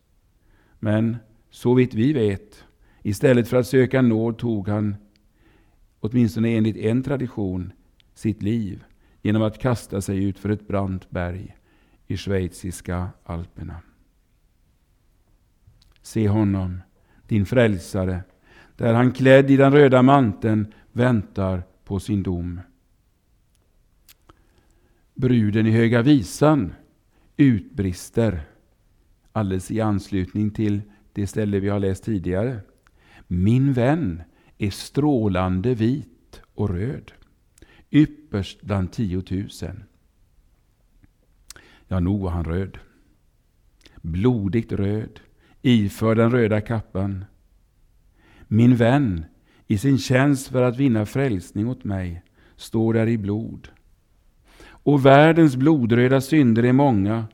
Men 0.78 1.16
så 1.50 1.74
vitt 1.74 1.94
vi 1.94 2.12
vet, 2.12 2.64
istället 3.02 3.48
för 3.48 3.56
att 3.56 3.66
söka 3.66 4.02
nåd 4.02 4.38
tog 4.38 4.68
han, 4.68 4.96
åtminstone 6.00 6.48
enligt 6.48 6.76
en 6.76 7.02
tradition, 7.02 7.72
sitt 8.14 8.42
liv 8.42 8.84
genom 9.22 9.42
att 9.42 9.58
kasta 9.58 10.00
sig 10.00 10.24
ut 10.24 10.38
för 10.38 10.48
ett 10.48 10.68
brant 10.68 11.10
berg 11.10 11.56
i 12.06 12.16
schweiziska 12.16 13.08
alperna. 13.24 13.76
Se 16.02 16.28
honom, 16.28 16.80
din 17.28 17.46
frälsare, 17.46 18.22
där 18.76 18.94
han 18.94 19.12
klädd 19.12 19.50
i 19.50 19.56
den 19.56 19.72
röda 19.72 20.02
manteln 20.02 20.72
väntar 20.92 21.62
på 21.84 22.00
sin 22.00 22.22
dom. 22.22 22.60
Bruden 25.14 25.66
i 25.66 25.70
Höga 25.70 26.02
Visan 26.02 26.74
utbrister 27.36 28.40
alldeles 29.32 29.70
i 29.70 29.80
anslutning 29.80 30.50
till 30.50 30.82
det 31.12 31.26
ställe 31.26 31.60
vi 31.60 31.68
har 31.68 31.78
läst 31.78 32.04
tidigare. 32.04 32.60
Min 33.26 33.72
vän 33.72 34.22
är 34.58 34.70
strålande 34.70 35.74
vit 35.74 36.40
och 36.54 36.70
röd, 36.70 37.12
ypperst 37.90 38.62
bland 38.62 38.92
tiotusen. 38.92 39.84
Ja, 41.88 42.00
nog 42.00 42.20
var 42.20 42.30
han 42.30 42.44
röd. 42.44 42.78
Blodigt 44.02 44.72
röd, 44.72 45.20
iförd 45.66 46.16
den 46.16 46.30
röda 46.30 46.60
kappan. 46.60 47.24
Min 48.48 48.76
vän, 48.76 49.24
i 49.66 49.78
sin 49.78 49.98
tjänst 49.98 50.48
för 50.48 50.62
att 50.62 50.76
vinna 50.76 51.06
frälsning 51.06 51.68
åt 51.68 51.84
mig, 51.84 52.22
står 52.56 52.94
där 52.94 53.06
i 53.06 53.18
blod. 53.18 53.68
Och 54.68 55.06
världens 55.06 55.56
blodröda 55.56 56.20
synder 56.20 56.62
är 56.62 56.72
många, 56.72 57.26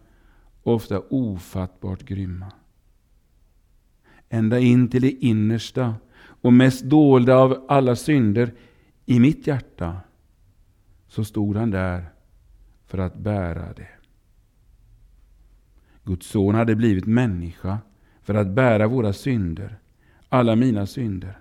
ofta 0.62 1.00
ofattbart 1.00 2.02
grymma. 2.02 2.52
Ända 4.28 4.58
in 4.58 4.88
till 4.88 5.02
det 5.02 5.10
innersta 5.10 5.94
och 6.18 6.52
mest 6.52 6.84
dolda 6.84 7.36
av 7.36 7.66
alla 7.68 7.96
synder 7.96 8.52
i 9.06 9.20
mitt 9.20 9.46
hjärta, 9.46 9.96
så 11.08 11.24
stod 11.24 11.56
han 11.56 11.70
där 11.70 12.04
för 12.86 12.98
att 12.98 13.16
bära 13.16 13.72
det. 13.72 13.88
Guds 16.04 16.26
son 16.26 16.54
hade 16.54 16.74
blivit 16.74 17.06
människa 17.06 17.78
för 18.22 18.34
att 18.34 18.48
bära 18.48 18.86
våra 18.86 19.12
synder, 19.12 19.78
alla 20.28 20.56
mina 20.56 20.86
synder. 20.86 21.38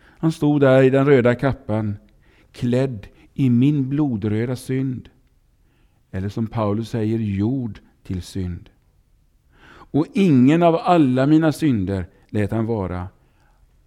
Han 0.00 0.32
stod 0.32 0.60
där 0.60 0.82
i 0.82 0.90
den 0.90 1.06
röda 1.06 1.34
kappan, 1.34 1.96
klädd 2.52 3.06
i 3.34 3.50
min 3.50 3.88
blodröda 3.88 4.56
synd. 4.56 5.08
Eller 6.10 6.28
som 6.28 6.46
Paulus 6.46 6.90
säger, 6.90 7.18
jord 7.18 7.78
till 8.02 8.22
synd. 8.22 8.70
Och 9.90 10.06
ingen 10.14 10.62
av 10.62 10.76
alla 10.76 11.26
mina 11.26 11.52
synder 11.52 12.06
lät 12.28 12.50
han 12.50 12.66
vara. 12.66 13.08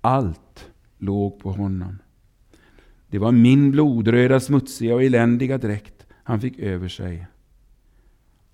Allt 0.01 0.71
låg 0.97 1.39
på 1.39 1.51
honom. 1.51 1.97
Det 3.07 3.19
var 3.19 3.31
min 3.31 3.71
blodröda, 3.71 4.39
smutsiga 4.39 4.95
och 4.95 5.03
eländiga 5.03 5.57
dräkt 5.57 6.05
han 6.23 6.41
fick 6.41 6.59
över 6.59 6.87
sig. 6.87 7.27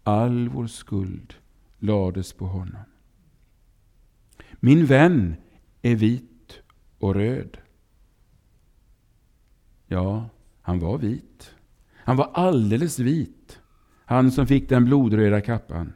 All 0.04 0.50
vår 0.50 0.68
skuld 0.68 1.34
lades 1.80 2.34
på 2.34 2.46
honom. 2.46 2.82
Min 4.60 4.86
vän 4.86 5.36
är 5.82 5.96
vit 5.96 6.62
och 7.00 7.16
röd. 7.16 7.58
Ja, 9.88 10.30
han 10.62 10.80
var 10.80 10.98
vit. 10.98 11.56
Han 11.96 12.18
var 12.18 12.32
alldeles 12.34 13.00
vit. 13.00 13.60
Han 14.06 14.32
som 14.32 14.48
fick 14.48 14.70
den 14.70 14.86
blodröda 14.86 15.42
kappan. 15.42 15.94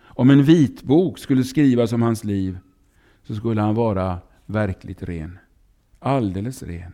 Om 0.00 0.30
en 0.30 0.42
vitbok 0.42 1.18
skulle 1.18 1.44
skrivas 1.44 1.92
om 1.92 2.02
hans 2.02 2.24
liv 2.24 2.58
så 3.22 3.34
skulle 3.34 3.60
han 3.60 3.74
vara 3.74 4.18
verkligt 4.46 5.02
ren. 5.02 5.38
Alldeles 5.98 6.62
ren. 6.62 6.92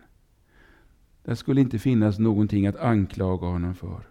Det 1.24 1.36
skulle 1.36 1.60
inte 1.60 1.78
finnas 1.78 2.18
någonting 2.18 2.66
att 2.66 2.76
anklaga 2.76 3.46
honom 3.46 3.74
för. 3.74 4.08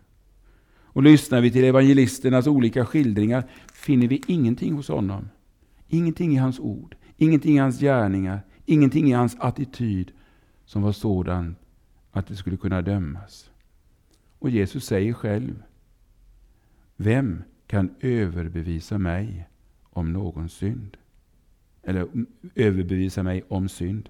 Och 0.84 1.04
lyssnar 1.04 1.42
vi 1.42 1.52
till 1.52 1.64
evangelisternas 1.64 2.48
olika 2.48 2.86
skildringar 2.86 3.44
finner 3.74 4.08
vi 4.08 4.22
ingenting 4.28 4.74
hos 4.74 4.88
honom. 4.88 5.30
Ingenting 5.90 6.34
i 6.34 6.38
hans 6.38 6.60
ord, 6.60 6.96
ingenting 7.18 7.56
i 7.56 7.60
hans 7.60 7.80
gärningar, 7.80 8.42
ingenting 8.66 9.10
i 9.10 9.14
hans 9.14 9.36
attityd 9.40 10.12
som 10.66 10.82
var 10.82 10.92
sådan 10.92 11.56
att 12.12 12.28
det 12.28 12.36
skulle 12.36 12.58
kunna 12.58 12.82
dömas. 12.82 13.52
Och 14.40 14.50
Jesus 14.50 14.86
säger 14.86 15.14
själv, 15.14 15.64
vem 16.96 17.44
kan 17.68 17.96
överbevisa 18.00 18.98
mig 18.98 19.48
om 19.84 20.14
någon 20.14 20.50
synd? 20.50 20.98
Eller 21.84 22.08
överbevisa 22.56 23.24
mig 23.24 23.44
om 23.48 23.70
synd? 23.70 24.10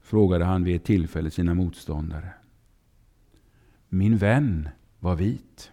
Frågade 0.00 0.44
han 0.44 0.64
vid 0.64 0.76
ett 0.76 0.84
tillfälle 0.84 1.30
sina 1.30 1.54
motståndare. 1.54 2.32
Min 3.88 4.16
vän 4.16 4.68
var 5.00 5.16
vit. 5.16 5.72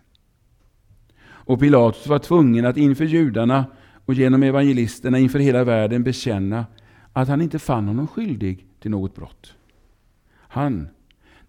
Och 1.23 1.59
Pilatus 1.59 2.07
var 2.07 2.19
tvungen 2.19 2.65
att 2.65 2.77
inför 2.77 3.05
judarna 3.05 3.65
och 4.05 4.13
genom 4.13 4.43
evangelisterna 4.43 5.19
inför 5.19 5.39
hela 5.39 5.63
världen 5.63 6.03
bekänna 6.03 6.65
att 7.13 7.27
han 7.27 7.41
inte 7.41 7.59
fann 7.59 7.87
honom 7.87 8.07
skyldig 8.07 8.65
till 8.79 8.91
något 8.91 9.15
brott. 9.15 9.55
Han, 10.33 10.87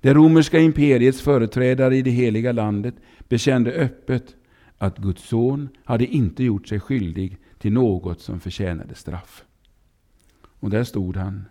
det 0.00 0.14
romerska 0.14 0.58
imperiets 0.58 1.20
företrädare 1.20 1.96
i 1.96 2.02
det 2.02 2.10
heliga 2.10 2.52
landet, 2.52 2.94
bekände 3.28 3.72
öppet 3.72 4.34
att 4.78 4.98
Guds 4.98 5.28
son 5.28 5.68
hade 5.84 6.06
inte 6.06 6.44
gjort 6.44 6.68
sig 6.68 6.80
skyldig 6.80 7.38
till 7.58 7.72
något 7.72 8.20
som 8.20 8.40
förtjänade 8.40 8.94
straff. 8.94 9.44
Och 10.42 10.70
där 10.70 10.84
stod 10.84 11.16
han, 11.16 11.44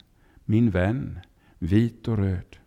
min 0.46 0.70
vän, 0.70 1.20
vit 1.60 2.08
och 2.08 2.18
röd. 2.18 2.58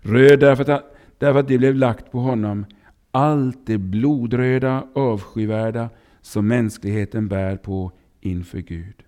Röd 0.00 0.40
därför 0.40 0.70
att, 0.70 0.96
därför 1.18 1.40
att 1.40 1.48
det 1.48 1.58
blev 1.58 1.74
lagt 1.74 2.12
på 2.12 2.20
honom 2.20 2.66
allt 3.10 3.66
det 3.66 3.78
blodröda, 3.78 4.86
avskyvärda 4.94 5.90
som 6.24 6.48
mänskligheten 6.48 7.28
bär 7.28 7.56
på 7.56 7.92
inför 8.20 8.58
Gud. 8.58 9.04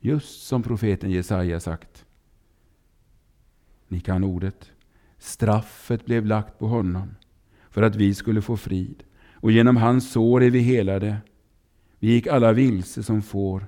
Just 0.00 0.46
som 0.46 0.62
profeten 0.62 1.10
Jesaja 1.10 1.60
sagt. 1.60 2.06
Ni 3.88 4.00
kan 4.00 4.24
ordet. 4.24 4.72
Straffet 5.18 6.04
blev 6.04 6.26
lagt 6.26 6.58
på 6.58 6.66
honom 6.66 7.14
för 7.70 7.82
att 7.82 7.96
vi 7.96 8.14
skulle 8.14 8.42
få 8.42 8.56
frid 8.56 9.02
och 9.32 9.52
genom 9.52 9.76
hans 9.76 10.12
sår 10.12 10.42
är 10.42 10.50
vi 10.50 10.60
helade. 10.60 11.16
Vi 11.98 12.08
gick 12.08 12.26
alla 12.26 12.52
vilse 12.52 13.02
som 13.02 13.22
får. 13.22 13.66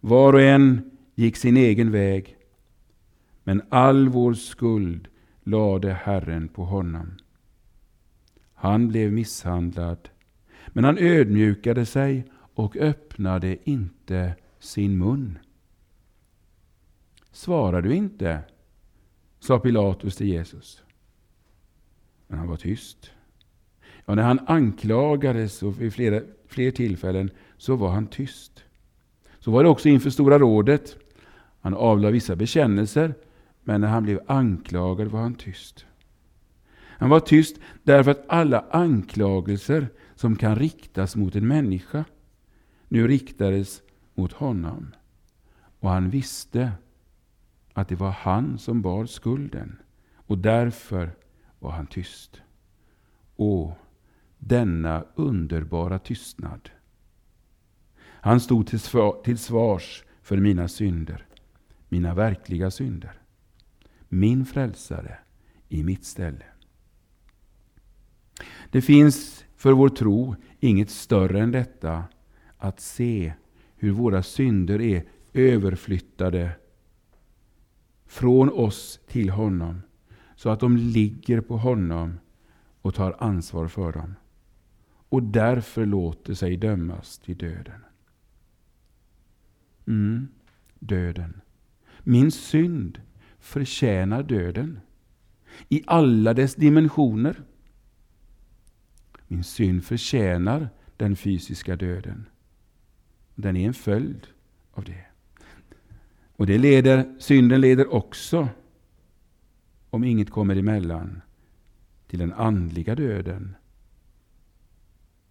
Var 0.00 0.32
och 0.32 0.42
en 0.42 0.90
gick 1.14 1.36
sin 1.36 1.56
egen 1.56 1.90
väg. 1.90 2.36
Men 3.44 3.62
all 3.68 4.08
vår 4.08 4.34
skuld 4.34 5.08
lade 5.42 5.92
Herren 5.92 6.48
på 6.48 6.64
honom. 6.64 7.18
Han 8.54 8.88
blev 8.88 9.12
misshandlad, 9.12 10.08
men 10.72 10.84
han 10.84 10.98
ödmjukade 10.98 11.86
sig 11.86 12.24
och 12.54 12.76
öppnade 12.76 13.70
inte 13.70 14.34
sin 14.58 14.98
mun. 14.98 15.38
Svarar 17.30 17.82
du 17.82 17.94
inte? 17.94 18.40
sa 19.40 19.58
Pilatus 19.58 20.16
till 20.16 20.26
Jesus. 20.26 20.82
Men 22.26 22.38
han 22.38 22.48
var 22.48 22.56
tyst. 22.56 23.10
Ja, 24.04 24.14
när 24.14 24.22
han 24.22 24.40
anklagades 24.46 25.62
och 25.62 25.80
vid 25.80 25.94
flera, 25.94 26.22
fler 26.46 26.70
tillfällen 26.70 27.30
så 27.56 27.76
var 27.76 27.88
han 27.88 28.06
tyst. 28.06 28.64
Så 29.38 29.50
var 29.50 29.62
det 29.62 29.68
också 29.68 29.88
inför 29.88 30.10
Stora 30.10 30.38
rådet. 30.38 30.96
Han 31.60 31.74
avlade 31.74 32.12
vissa 32.12 32.36
bekännelser, 32.36 33.14
men 33.62 33.80
när 33.80 33.88
han 33.88 34.02
blev 34.02 34.20
anklagad 34.26 35.08
var 35.08 35.20
han 35.20 35.34
tyst. 35.34 35.86
Han 36.74 37.10
var 37.10 37.20
tyst 37.20 37.56
därför 37.82 38.10
att 38.10 38.24
alla 38.28 38.64
anklagelser 38.70 39.88
som 40.22 40.36
kan 40.36 40.56
riktas 40.56 41.16
mot 41.16 41.36
en 41.36 41.48
människa 41.48 42.04
nu 42.88 43.08
riktades 43.08 43.82
mot 44.14 44.32
honom. 44.32 44.94
Och 45.80 45.90
han 45.90 46.10
visste 46.10 46.72
att 47.72 47.88
det 47.88 47.94
var 47.94 48.10
han 48.10 48.58
som 48.58 48.82
bar 48.82 49.06
skulden. 49.06 49.82
Och 50.14 50.38
därför 50.38 51.16
var 51.58 51.70
han 51.70 51.86
tyst. 51.86 52.42
Åh, 53.36 53.72
denna 54.38 55.04
underbara 55.14 55.98
tystnad. 55.98 56.70
Han 58.04 58.40
stod 58.40 58.66
till 59.24 59.38
svars 59.38 60.04
för 60.22 60.36
mina 60.36 60.68
synder, 60.68 61.26
mina 61.88 62.14
verkliga 62.14 62.70
synder. 62.70 63.20
Min 64.08 64.46
frälsare 64.46 65.18
i 65.68 65.82
mitt 65.82 66.04
ställe. 66.04 66.44
Det 68.70 68.82
finns 68.82 69.44
för 69.62 69.72
vår 69.72 69.88
tro 69.88 70.34
inget 70.60 70.90
större 70.90 71.40
än 71.40 71.50
detta, 71.50 72.04
att 72.58 72.80
se 72.80 73.32
hur 73.76 73.90
våra 73.90 74.22
synder 74.22 74.80
är 74.80 75.04
överflyttade 75.32 76.50
från 78.06 78.50
oss 78.50 79.00
till 79.06 79.30
honom, 79.30 79.82
så 80.36 80.50
att 80.50 80.60
de 80.60 80.76
ligger 80.76 81.40
på 81.40 81.56
honom 81.56 82.18
och 82.80 82.94
tar 82.94 83.16
ansvar 83.18 83.68
för 83.68 83.92
dem. 83.92 84.14
Och 85.08 85.22
därför 85.22 85.86
låter 85.86 86.34
sig 86.34 86.56
dömas 86.56 87.18
till 87.18 87.36
döden. 87.36 87.80
Mm, 89.86 90.28
döden. 90.78 91.40
Min 92.00 92.30
synd 92.30 93.00
förtjänar 93.38 94.22
döden. 94.22 94.80
I 95.68 95.82
alla 95.86 96.34
dess 96.34 96.54
dimensioner. 96.54 97.42
Min 99.32 99.44
synd 99.44 99.84
förtjänar 99.84 100.68
den 100.96 101.16
fysiska 101.16 101.76
döden. 101.76 102.26
Den 103.34 103.56
är 103.56 103.66
en 103.66 103.74
följd 103.74 104.26
av 104.72 104.84
det. 104.84 105.04
Och 106.36 106.46
det 106.46 106.58
leder, 106.58 107.14
synden 107.18 107.60
leder 107.60 107.94
också, 107.94 108.48
om 109.90 110.04
inget 110.04 110.30
kommer 110.30 110.56
emellan, 110.56 111.20
till 112.06 112.18
den 112.18 112.32
andliga 112.32 112.94
döden. 112.94 113.54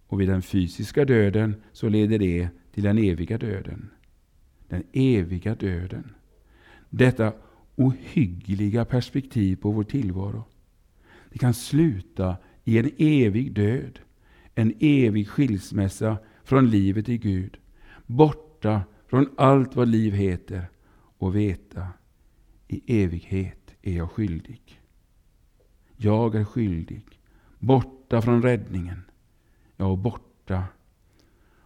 Och 0.06 0.20
vid 0.20 0.28
den 0.28 0.42
fysiska 0.42 1.04
döden 1.04 1.62
så 1.72 1.88
leder 1.88 2.18
det 2.18 2.48
till 2.72 2.82
den 2.82 2.98
eviga 2.98 3.38
döden. 3.38 3.90
Den 4.68 4.82
eviga 4.92 5.54
döden. 5.54 6.14
Detta 6.90 7.32
ohyggliga 7.76 8.84
perspektiv 8.84 9.56
på 9.56 9.70
vår 9.70 9.84
tillvaro. 9.84 10.44
Det 11.32 11.38
kan 11.38 11.54
sluta 11.54 12.36
i 12.64 12.78
en 12.78 12.90
evig 12.98 13.52
död, 13.52 13.98
en 14.54 14.74
evig 14.80 15.28
skilsmässa 15.28 16.18
från 16.44 16.70
livet 16.70 17.08
i 17.08 17.18
Gud, 17.18 17.58
borta 18.06 18.82
från 19.06 19.28
allt 19.36 19.76
vad 19.76 19.88
liv 19.88 20.12
heter 20.12 20.66
och 21.18 21.36
veta 21.36 21.88
i 22.68 23.02
evighet 23.02 23.74
är 23.82 23.96
jag 23.96 24.10
skyldig. 24.10 24.80
Jag 25.96 26.34
är 26.34 26.44
skyldig, 26.44 27.20
borta 27.58 28.22
från 28.22 28.42
räddningen, 28.42 29.02
ja, 29.76 29.96
borta. 29.96 30.64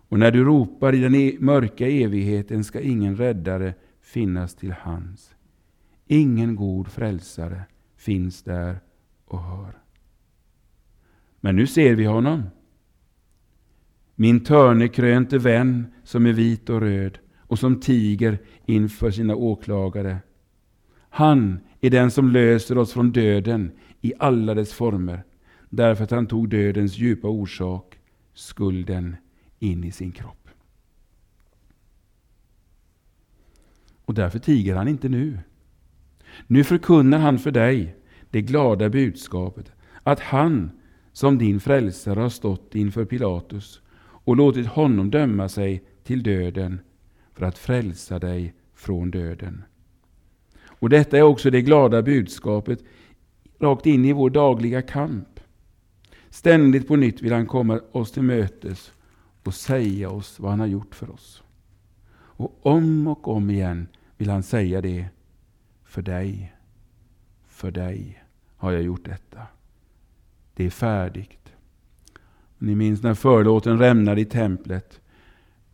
Och 0.08 0.18
när 0.18 0.30
du 0.30 0.44
ropar 0.44 0.94
i 0.94 1.00
den 1.00 1.14
e 1.14 1.36
mörka 1.40 1.88
evigheten 1.88 2.64
ska 2.64 2.80
ingen 2.80 3.16
räddare 3.16 3.74
finnas 4.00 4.54
till 4.54 4.72
hands. 4.72 5.34
Ingen 6.06 6.56
god 6.56 6.88
frälsare 6.88 7.62
finns 7.96 8.42
där 8.42 8.80
och 9.24 9.42
hör. 9.42 9.85
Men 11.46 11.56
nu 11.56 11.66
ser 11.66 11.94
vi 11.94 12.04
honom. 12.04 12.42
Min 14.14 14.44
törnekrönte 14.44 15.38
vän 15.38 15.86
som 16.04 16.26
är 16.26 16.32
vit 16.32 16.70
och 16.70 16.80
röd 16.80 17.18
och 17.38 17.58
som 17.58 17.80
tiger 17.80 18.38
inför 18.64 19.10
sina 19.10 19.34
åklagare. 19.34 20.18
Han 21.10 21.60
är 21.80 21.90
den 21.90 22.10
som 22.10 22.30
löser 22.30 22.78
oss 22.78 22.92
från 22.92 23.12
döden 23.12 23.72
i 24.00 24.12
alla 24.18 24.54
dess 24.54 24.72
former, 24.72 25.24
därför 25.70 26.04
att 26.04 26.10
han 26.10 26.26
tog 26.26 26.48
dödens 26.48 26.98
djupa 26.98 27.28
orsak, 27.28 27.98
skulden, 28.34 29.16
in 29.58 29.84
i 29.84 29.92
sin 29.92 30.12
kropp. 30.12 30.48
Och 34.04 34.14
därför 34.14 34.38
tiger 34.38 34.76
han 34.76 34.88
inte 34.88 35.08
nu. 35.08 35.38
Nu 36.46 36.64
förkunnar 36.64 37.18
han 37.18 37.38
för 37.38 37.50
dig 37.50 37.96
det 38.30 38.42
glada 38.42 38.88
budskapet 38.88 39.72
att 40.02 40.20
han 40.20 40.70
som 41.16 41.38
din 41.38 41.60
frälsare 41.60 42.20
har 42.20 42.28
stått 42.28 42.74
inför 42.74 43.04
Pilatus 43.04 43.80
och 43.98 44.36
låtit 44.36 44.66
honom 44.66 45.10
döma 45.10 45.48
sig 45.48 45.84
till 46.04 46.22
döden 46.22 46.80
för 47.32 47.46
att 47.46 47.58
frälsa 47.58 48.18
dig 48.18 48.54
från 48.74 49.10
döden. 49.10 49.64
Och 50.64 50.88
Detta 50.88 51.18
är 51.18 51.22
också 51.22 51.50
det 51.50 51.62
glada 51.62 52.02
budskapet 52.02 52.84
rakt 53.58 53.86
in 53.86 54.04
i 54.04 54.12
vår 54.12 54.30
dagliga 54.30 54.82
kamp. 54.82 55.40
Ständigt 56.30 56.88
på 56.88 56.96
nytt 56.96 57.22
vill 57.22 57.32
han 57.32 57.46
komma 57.46 57.80
oss 57.92 58.12
till 58.12 58.22
mötes 58.22 58.92
och 59.44 59.54
säga 59.54 60.10
oss 60.10 60.40
vad 60.40 60.50
han 60.50 60.60
har 60.60 60.66
gjort 60.66 60.94
för 60.94 61.10
oss. 61.10 61.42
Och 62.12 62.66
om 62.66 63.06
och 63.06 63.28
om 63.28 63.50
igen 63.50 63.88
vill 64.16 64.30
han 64.30 64.42
säga 64.42 64.80
det. 64.80 65.06
För 65.84 66.02
dig, 66.02 66.54
för 67.46 67.70
dig 67.70 68.22
har 68.56 68.72
jag 68.72 68.82
gjort 68.82 69.04
detta. 69.04 69.46
Det 70.56 70.66
är 70.66 70.70
färdigt. 70.70 71.52
Ni 72.58 72.74
minns 72.74 73.02
när 73.02 73.14
förlåten 73.14 73.78
rämnade 73.78 74.20
i 74.20 74.24
templet. 74.24 75.00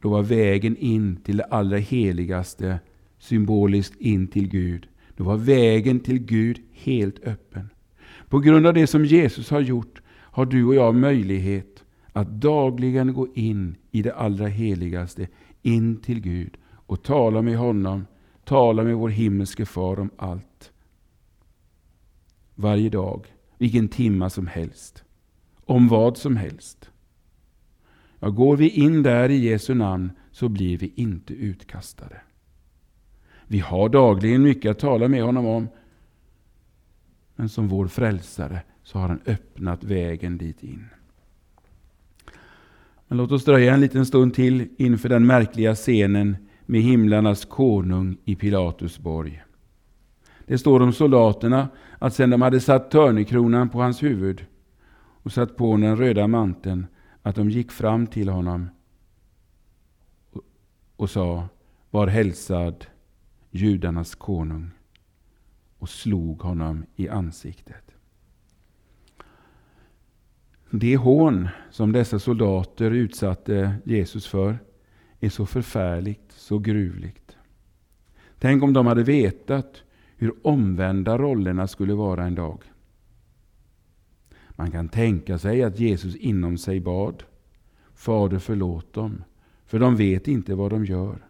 Då 0.00 0.08
var 0.08 0.22
vägen 0.22 0.76
in 0.76 1.16
till 1.16 1.36
det 1.36 1.44
allra 1.44 1.76
heligaste 1.76 2.78
symboliskt 3.18 4.00
in 4.00 4.26
till 4.28 4.48
Gud. 4.48 4.88
Då 5.16 5.24
var 5.24 5.36
vägen 5.36 6.00
till 6.00 6.18
Gud 6.18 6.60
helt 6.72 7.24
öppen. 7.24 7.68
På 8.28 8.38
grund 8.38 8.66
av 8.66 8.74
det 8.74 8.86
som 8.86 9.04
Jesus 9.04 9.50
har 9.50 9.60
gjort 9.60 10.02
har 10.08 10.46
du 10.46 10.64
och 10.64 10.74
jag 10.74 10.94
möjlighet 10.94 11.84
att 12.12 12.28
dagligen 12.28 13.14
gå 13.14 13.28
in 13.34 13.76
i 13.90 14.02
det 14.02 14.14
allra 14.14 14.46
heligaste, 14.46 15.28
in 15.62 15.96
till 15.96 16.20
Gud 16.20 16.56
och 16.70 17.02
tala 17.02 17.42
med 17.42 17.56
honom, 17.56 18.06
tala 18.44 18.82
med 18.82 18.96
vår 18.96 19.08
himmelske 19.08 19.66
far 19.66 20.00
om 20.00 20.10
allt. 20.16 20.72
Varje 22.54 22.90
dag, 22.90 23.31
vilken 23.62 23.88
timma 23.88 24.31
som 24.31 24.46
helst, 24.46 25.05
om 25.64 25.88
vad 25.88 26.16
som 26.16 26.37
helst. 26.37 26.90
Ja, 28.20 28.31
går 28.31 28.57
vi 28.57 28.68
in 28.70 29.03
där 29.03 29.29
i 29.29 29.37
Jesu 29.37 29.75
namn 29.75 30.12
så 30.31 30.48
blir 30.48 30.79
vi 30.79 30.92
inte 30.96 31.35
utkastade. 31.35 32.20
Vi 33.46 33.59
har 33.59 33.88
dagligen 33.88 34.42
mycket 34.42 34.70
att 34.70 34.79
tala 34.79 35.09
med 35.09 35.22
honom 35.22 35.46
om. 35.46 35.68
Men 37.37 37.48
som 37.48 37.68
vår 37.68 37.88
frälsare 37.88 38.62
så 38.83 38.98
har 38.98 39.09
han 39.09 39.20
öppnat 39.27 39.85
vägen 39.85 40.38
dit 40.38 40.62
in. 40.62 40.88
Men 43.09 43.18
låt 43.18 43.33
oss 43.33 43.44
dröja 43.44 43.75
en 43.75 43.81
liten 43.81 44.07
stund 44.07 44.35
till 44.35 44.68
inför 44.79 45.09
den 45.09 45.27
märkliga 45.27 45.75
scenen 45.75 46.37
med 46.66 46.81
himlarnas 46.81 47.44
konung 47.44 48.16
i 48.25 48.35
Pilatus 48.35 48.98
borg. 48.98 49.42
Det 50.46 50.59
står 50.59 50.83
om 50.83 50.92
soldaterna 50.92 51.68
att 51.98 52.14
sedan 52.14 52.31
de 52.31 52.42
hade 52.42 52.61
satt 52.61 52.90
törnekronan 52.90 53.68
på 53.68 53.83
hans 53.83 54.02
huvud 54.02 54.46
och 55.22 55.33
satt 55.33 55.57
på 55.57 55.76
den 55.76 55.96
röda 55.96 56.26
manteln 56.26 56.87
att 57.22 57.37
de 57.37 57.50
gick 57.50 57.72
fram 57.72 58.07
till 58.07 58.28
honom 58.28 58.68
och 60.96 61.11
sa 61.11 61.48
Var 61.90 62.07
hälsad 62.07 62.87
judarnas 63.50 64.14
konung 64.14 64.70
och 65.78 65.88
slog 65.88 66.42
honom 66.42 66.85
i 66.96 67.09
ansiktet. 67.09 67.90
Det 70.70 70.96
hån 70.96 71.48
som 71.70 71.92
dessa 71.92 72.18
soldater 72.18 72.90
utsatte 72.90 73.74
Jesus 73.85 74.26
för 74.26 74.59
är 75.20 75.28
så 75.28 75.46
förfärligt, 75.46 76.33
så 76.33 76.59
gruvligt. 76.59 77.37
Tänk 78.38 78.62
om 78.62 78.72
de 78.72 78.87
hade 78.87 79.02
vetat 79.02 79.83
hur 80.22 80.35
omvända 80.42 81.18
rollerna 81.18 81.68
skulle 81.68 81.94
vara 81.94 82.24
en 82.24 82.35
dag. 82.35 82.62
Man 84.50 84.70
kan 84.70 84.88
tänka 84.88 85.38
sig 85.38 85.62
att 85.62 85.78
Jesus 85.78 86.16
inom 86.16 86.58
sig 86.58 86.80
bad 86.80 87.22
Fader 87.94 88.38
förlåt 88.38 88.92
dem, 88.92 89.24
för 89.66 89.78
de 89.78 89.96
vet 89.96 90.28
inte 90.28 90.54
vad 90.54 90.70
de 90.70 90.85
gör. 90.85 91.26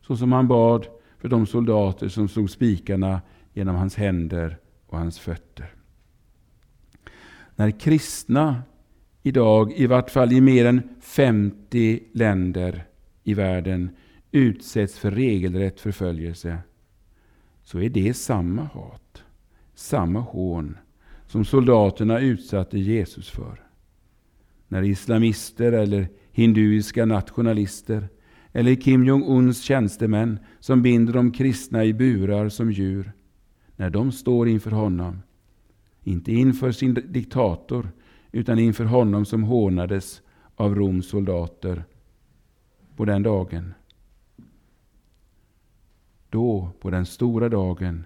Så 0.00 0.16
som 0.16 0.32
han 0.32 0.48
bad 0.48 0.86
för 1.18 1.28
de 1.28 1.46
soldater 1.46 2.08
som 2.08 2.28
slog 2.28 2.50
spikarna 2.50 3.20
genom 3.52 3.76
hans 3.76 3.96
händer 3.96 4.58
och 4.86 4.98
hans 4.98 5.18
fötter. 5.18 5.74
När 7.56 7.70
kristna 7.70 8.62
idag, 9.22 9.72
i 9.72 9.86
vart 9.86 10.10
fall 10.10 10.32
i 10.32 10.40
mer 10.40 10.64
än 10.64 10.82
50 11.00 12.02
länder 12.12 12.84
i 13.24 13.34
världen, 13.34 13.90
utsätts 14.30 14.98
för 14.98 15.10
regelrätt 15.10 15.80
förföljelse, 15.80 16.58
så 17.68 17.80
är 17.80 17.88
det 17.88 18.14
samma 18.14 18.62
hat, 18.62 19.24
samma 19.74 20.20
hån 20.20 20.76
som 21.26 21.44
soldaterna 21.44 22.20
utsatte 22.20 22.78
Jesus 22.78 23.30
för. 23.30 23.60
När 24.68 24.82
islamister 24.82 25.72
eller 25.72 26.08
hinduiska 26.32 27.06
nationalister 27.06 28.08
eller 28.52 28.74
Kim 28.74 29.04
Jong-Uns 29.04 29.62
tjänstemän 29.62 30.38
som 30.60 30.82
binder 30.82 31.12
de 31.12 31.32
kristna 31.32 31.84
i 31.84 31.94
burar 31.94 32.48
som 32.48 32.72
djur, 32.72 33.12
när 33.76 33.90
de 33.90 34.12
står 34.12 34.48
inför 34.48 34.70
honom, 34.70 35.22
inte 36.02 36.32
inför 36.32 36.72
sin 36.72 36.94
diktator, 36.94 37.90
utan 38.32 38.58
inför 38.58 38.84
honom 38.84 39.24
som 39.24 39.42
hånades 39.42 40.22
av 40.56 40.74
Roms 40.74 41.08
soldater 41.08 41.84
på 42.96 43.04
den 43.04 43.22
dagen. 43.22 43.74
Då, 46.30 46.70
på 46.80 46.90
den 46.90 47.06
stora 47.06 47.48
dagen, 47.48 48.04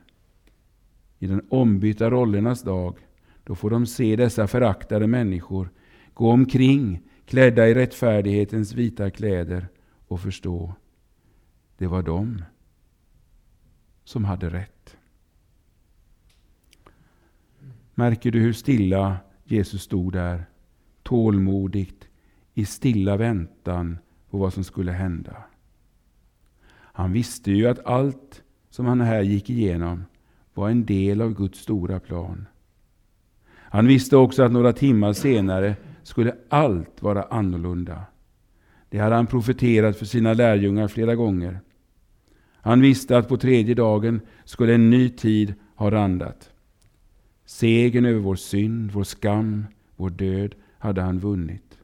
i 1.18 1.26
den 1.26 1.42
ombytta 1.48 2.10
rollernas 2.10 2.62
dag, 2.62 2.96
då 3.44 3.54
får 3.54 3.70
de 3.70 3.86
se 3.86 4.16
dessa 4.16 4.46
föraktade 4.46 5.06
människor 5.06 5.70
gå 6.14 6.30
omkring 6.30 7.00
klädda 7.26 7.68
i 7.68 7.74
rättfärdighetens 7.74 8.72
vita 8.72 9.10
kläder 9.10 9.68
och 10.08 10.20
förstå 10.20 10.74
det 11.78 11.86
var 11.86 12.02
de 12.02 12.44
som 14.04 14.24
hade 14.24 14.50
rätt. 14.50 14.96
Märker 17.94 18.30
du 18.30 18.40
hur 18.40 18.52
stilla 18.52 19.16
Jesus 19.44 19.82
stod 19.82 20.12
där, 20.12 20.44
tålmodigt, 21.02 22.08
i 22.54 22.64
stilla 22.64 23.16
väntan 23.16 23.98
på 24.30 24.38
vad 24.38 24.52
som 24.52 24.64
skulle 24.64 24.92
hända? 24.92 25.44
Han 26.92 27.12
visste 27.12 27.52
ju 27.52 27.66
att 27.66 27.86
allt 27.86 28.42
som 28.70 28.86
han 28.86 29.00
här 29.00 29.22
gick 29.22 29.50
igenom 29.50 30.04
var 30.54 30.70
en 30.70 30.84
del 30.84 31.20
av 31.20 31.34
Guds 31.34 31.58
stora 31.58 32.00
plan. 32.00 32.46
Han 33.54 33.86
visste 33.86 34.16
också 34.16 34.42
att 34.42 34.52
några 34.52 34.72
timmar 34.72 35.12
senare 35.12 35.76
skulle 36.02 36.34
allt 36.48 37.02
vara 37.02 37.22
annorlunda. 37.22 38.04
Det 38.88 38.98
hade 38.98 39.14
han 39.14 39.26
profeterat 39.26 39.96
för 39.96 40.06
sina 40.06 40.34
lärjungar 40.34 40.88
flera 40.88 41.14
gånger. 41.14 41.60
Han 42.54 42.80
visste 42.80 43.18
att 43.18 43.28
på 43.28 43.36
tredje 43.36 43.74
dagen 43.74 44.20
skulle 44.44 44.74
en 44.74 44.90
ny 44.90 45.08
tid 45.08 45.54
ha 45.74 45.90
randat. 45.90 46.50
Segern 47.44 48.06
över 48.06 48.20
vår 48.20 48.36
synd, 48.36 48.90
vår 48.90 49.04
skam, 49.04 49.66
vår 49.96 50.10
död 50.10 50.54
hade 50.78 51.02
han 51.02 51.18
vunnit. 51.18 51.78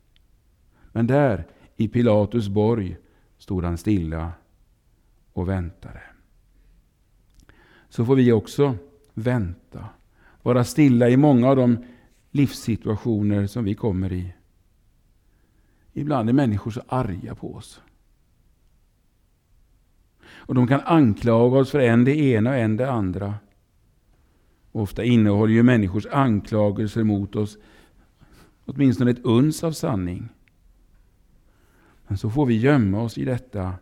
Men 0.92 1.06
där, 1.06 1.46
i 1.76 1.88
Pilatus 1.88 2.48
borg, 2.48 2.96
stod 3.38 3.64
han 3.64 3.78
stilla 3.78 4.32
och 5.38 5.48
väntade. 5.48 6.02
Så 7.88 8.04
får 8.04 8.16
vi 8.16 8.32
också 8.32 8.76
vänta, 9.14 9.88
vara 10.42 10.64
stilla 10.64 11.08
i 11.08 11.16
många 11.16 11.48
av 11.48 11.56
de 11.56 11.84
livssituationer 12.30 13.46
som 13.46 13.64
vi 13.64 13.74
kommer 13.74 14.12
i. 14.12 14.34
Ibland 15.92 16.28
är 16.28 16.32
människor 16.32 16.70
så 16.70 16.82
arga 16.88 17.34
på 17.34 17.54
oss. 17.54 17.80
Och 20.24 20.54
De 20.54 20.66
kan 20.66 20.80
anklaga 20.80 21.58
oss 21.58 21.70
för 21.70 21.78
en 21.78 22.04
det 22.04 22.16
ena 22.16 22.50
och 22.50 22.56
en 22.56 22.76
det 22.76 22.90
andra. 22.90 23.34
Ofta 24.72 25.04
innehåller 25.04 25.52
ju 25.52 25.62
människors 25.62 26.06
anklagelser 26.06 27.04
mot 27.04 27.36
oss 27.36 27.58
åtminstone 28.64 29.10
ett 29.10 29.24
uns 29.24 29.64
av 29.64 29.72
sanning. 29.72 30.28
Men 32.06 32.18
så 32.18 32.30
får 32.30 32.46
vi 32.46 32.56
gömma 32.56 33.02
oss 33.02 33.18
i 33.18 33.24
detta 33.24 33.74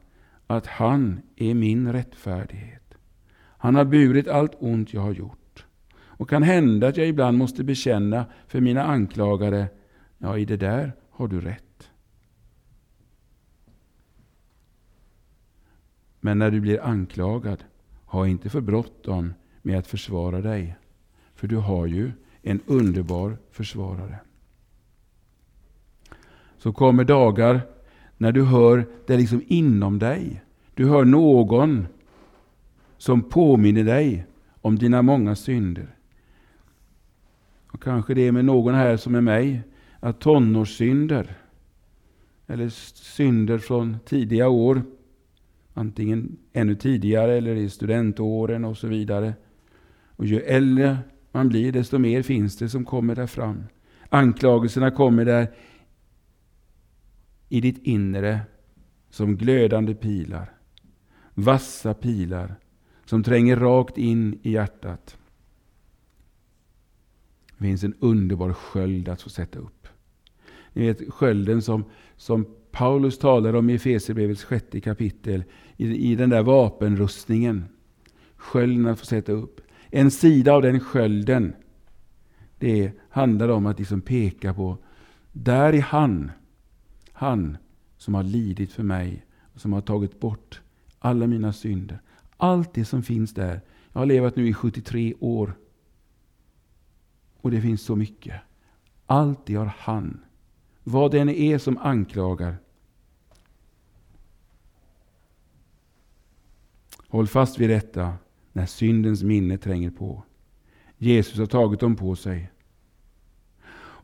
att 0.47 0.67
han 0.67 1.21
är 1.37 1.55
min 1.55 1.93
rättfärdighet. 1.93 2.95
Han 3.37 3.75
har 3.75 3.85
burit 3.85 4.29
allt 4.29 4.53
ont 4.59 4.93
jag 4.93 5.01
har 5.01 5.13
gjort. 5.13 5.67
Och 5.99 6.31
kan 6.31 6.43
hända 6.43 6.89
att 6.89 6.97
jag 6.97 7.09
ibland 7.09 7.39
måste 7.39 7.65
bekänna 7.65 8.27
för 8.47 8.61
mina 8.61 8.83
anklagare, 8.83 9.69
ja, 10.19 10.39
i 10.39 10.45
det 10.45 10.57
där 10.57 10.93
har 11.11 11.29
du 11.29 11.41
rätt. 11.41 11.91
Men 16.21 16.39
när 16.39 16.51
du 16.51 16.61
blir 16.61 16.83
anklagad, 16.83 17.65
ha 18.05 18.27
inte 18.27 18.51
för 18.51 18.61
bråttom 18.61 19.35
med 19.63 19.79
att 19.79 19.87
försvara 19.87 20.41
dig. 20.41 20.77
För 21.35 21.49
du 21.49 21.57
har 21.57 21.87
ju 21.87 22.13
en 22.43 22.61
underbar 22.67 23.39
försvarare. 23.51 24.19
Så 26.59 26.73
kommer 26.73 27.05
dagar 27.05 27.61
när 28.17 28.33
du 28.33 28.45
hör 28.45 28.87
det 29.07 29.17
liksom 29.17 29.43
inom 29.47 29.99
dig. 29.99 30.43
Du 30.75 30.89
hör 30.89 31.05
någon 31.05 31.87
som 32.97 33.23
påminner 33.23 33.85
dig 33.85 34.27
om 34.61 34.79
dina 34.79 35.03
många 35.03 35.35
synder. 35.35 35.97
Och 37.73 37.83
kanske 37.83 38.15
det 38.15 38.27
är 38.27 38.33
med 38.33 38.45
någon 38.45 38.75
här 38.75 38.97
som 38.97 39.15
är 39.15 39.21
mig, 39.21 39.63
att 40.01 40.21
tonårssynder, 40.21 41.35
eller 42.47 42.69
synder 42.69 43.59
från 43.59 43.97
tidiga 44.05 44.49
år, 44.49 44.83
antingen 45.75 46.37
ännu 46.53 46.75
tidigare 46.75 47.35
eller 47.35 47.55
i 47.55 47.71
studentåren 47.71 48.65
och 48.65 48.77
så 48.77 48.87
vidare. 48.87 49.35
Och 50.07 50.27
ju 50.27 50.41
äldre 50.41 50.99
man 51.33 51.49
blir, 51.49 51.73
desto 51.73 51.99
mer 51.99 52.23
finns 52.23 52.57
det 52.57 52.69
som 52.69 52.85
kommer 52.85 53.15
där 53.15 53.27
fram. 53.27 53.65
Anklagelserna 54.09 54.91
kommer 54.91 55.25
där 55.25 55.49
i 57.49 57.61
ditt 57.61 57.79
inre 57.87 58.41
som 59.11 59.37
glödande 59.37 59.95
pilar. 59.95 60.53
Vassa 61.35 61.95
pilar 61.95 62.55
som 63.05 63.23
tränger 63.23 63.57
rakt 63.57 63.99
in 63.99 64.39
i 64.43 64.51
hjärtat. 64.51 65.17
Det 67.59 67.65
finns 67.65 67.85
en 67.85 67.95
underbar 68.01 68.53
sköld 68.53 69.09
att 69.09 69.23
få 69.23 69.31
sätta 69.31 69.59
upp. 69.59 69.89
Ni 70.73 70.87
vet 70.87 71.13
skölden 71.13 71.63
som, 71.63 71.85
som 72.17 72.47
Paulus 72.71 73.19
talar 73.19 73.55
om 73.55 73.71
i 73.71 73.75
Efesierbrevets 73.75 74.45
sjätte 74.45 74.81
kapitel, 74.81 75.45
i, 75.77 76.13
i 76.13 76.15
den 76.15 76.31
där 76.31 76.43
vapenrustningen. 76.43 77.65
Skölden 78.37 78.87
att 78.87 79.01
få 79.01 79.07
sätta 79.07 79.33
upp. 79.33 79.61
En 79.91 80.11
sida 80.11 80.53
av 80.53 80.63
den 80.63 80.81
skölden, 80.81 81.55
det 82.59 82.93
handlar 83.09 83.49
om 83.49 83.67
att 83.67 83.79
liksom 83.79 84.01
peka 84.01 84.55
på, 84.55 84.79
där 85.33 85.73
är 85.73 85.81
han, 85.81 86.31
han 87.19 87.57
som 87.97 88.15
har 88.15 88.23
lidit 88.23 88.73
för 88.73 88.83
mig 88.83 89.27
och 89.55 89.61
som 89.61 89.73
har 89.73 89.81
tagit 89.81 90.21
bort 90.21 90.61
alla 90.99 91.27
mina 91.27 91.53
synder. 91.53 92.01
Allt 92.37 92.75
det 92.75 92.85
som 92.85 93.03
finns 93.03 93.35
där. 93.35 93.61
Jag 93.93 94.01
har 94.01 94.07
levat 94.07 94.37
nu 94.37 94.49
i 94.49 94.53
73 94.53 95.15
år. 95.21 95.59
Och 97.41 97.51
det 97.51 97.61
finns 97.61 97.83
så 97.83 97.97
mycket. 97.97 98.41
Allt 99.07 99.47
det 99.47 99.55
har 99.55 99.73
han. 99.79 100.21
Vad 100.85 101.11
det 101.11 101.21
än 101.21 101.29
är 101.29 101.59
som 101.59 101.79
anklagar. 101.79 102.57
Håll 107.09 107.27
fast 107.27 107.59
vid 107.59 107.71
detta 107.71 108.15
när 108.53 108.67
syndens 108.67 109.23
minne 109.23 109.59
tränger 109.59 109.91
på. 109.91 110.23
Jesus 110.99 111.39
har 111.39 111.47
tagit 111.47 111.81
dem 111.81 111.97
på 111.97 112.17
sig. 112.17 112.51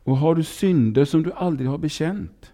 Och 0.05 0.17
har 0.17 0.35
du 0.35 0.43
synder 0.43 1.05
som 1.05 1.23
du 1.23 1.31
aldrig 1.31 1.69
har 1.69 1.77
bekänt, 1.77 2.52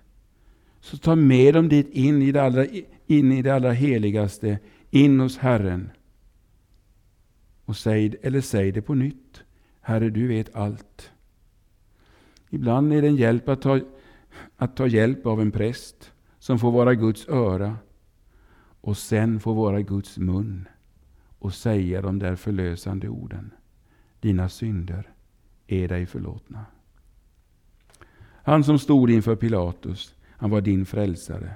så 0.82 0.98
ta 0.98 1.16
med 1.16 1.54
dem 1.54 1.70
dit 1.70 1.90
in 1.90 2.22
i 2.22 2.32
det 2.32 2.42
allra, 2.42 2.66
in 3.08 3.32
i 3.32 3.42
det 3.42 3.56
allra 3.56 3.72
heligaste, 3.72 4.60
in 4.90 5.20
hos 5.20 5.38
Herren. 5.38 5.90
Och 7.66 7.78
säg, 7.78 8.16
eller 8.22 8.42
säg 8.42 8.72
det 8.72 8.82
på 8.82 8.94
nytt. 8.94 9.44
Herre, 9.82 10.10
du 10.10 10.28
vet 10.28 10.56
allt. 10.56 11.12
Ibland 12.50 12.94
är 12.94 13.02
det 13.02 13.08
en 13.08 13.16
hjälp 13.16 13.50
att 13.50 13.62
ta, 13.62 13.80
att 14.56 14.76
ta 14.76 14.88
hjälp 14.88 15.26
av 15.26 15.42
en 15.42 15.52
präst 15.52 16.12
som 16.40 16.60
får 16.60 16.72
vara 16.72 16.96
Guds 16.96 17.28
öra 17.28 17.78
och 18.82 18.98
sen 18.98 19.40
får 19.40 19.54
vara 19.54 19.82
Guds 19.82 20.18
mun 20.18 20.68
och 21.40 21.54
säga 21.54 22.02
de 22.02 22.20
där 22.20 22.36
förlösande 22.36 23.10
orden. 23.10 23.52
Dina 24.20 24.50
synder 24.50 25.14
är 25.68 25.88
dig 25.88 26.06
förlåtna. 26.06 26.66
Han 28.44 28.64
som 28.64 28.80
stod 28.80 29.10
inför 29.10 29.36
Pilatus, 29.36 30.16
han 30.40 30.50
var 30.50 30.62
din 30.62 30.86
frälsare. 30.86 31.54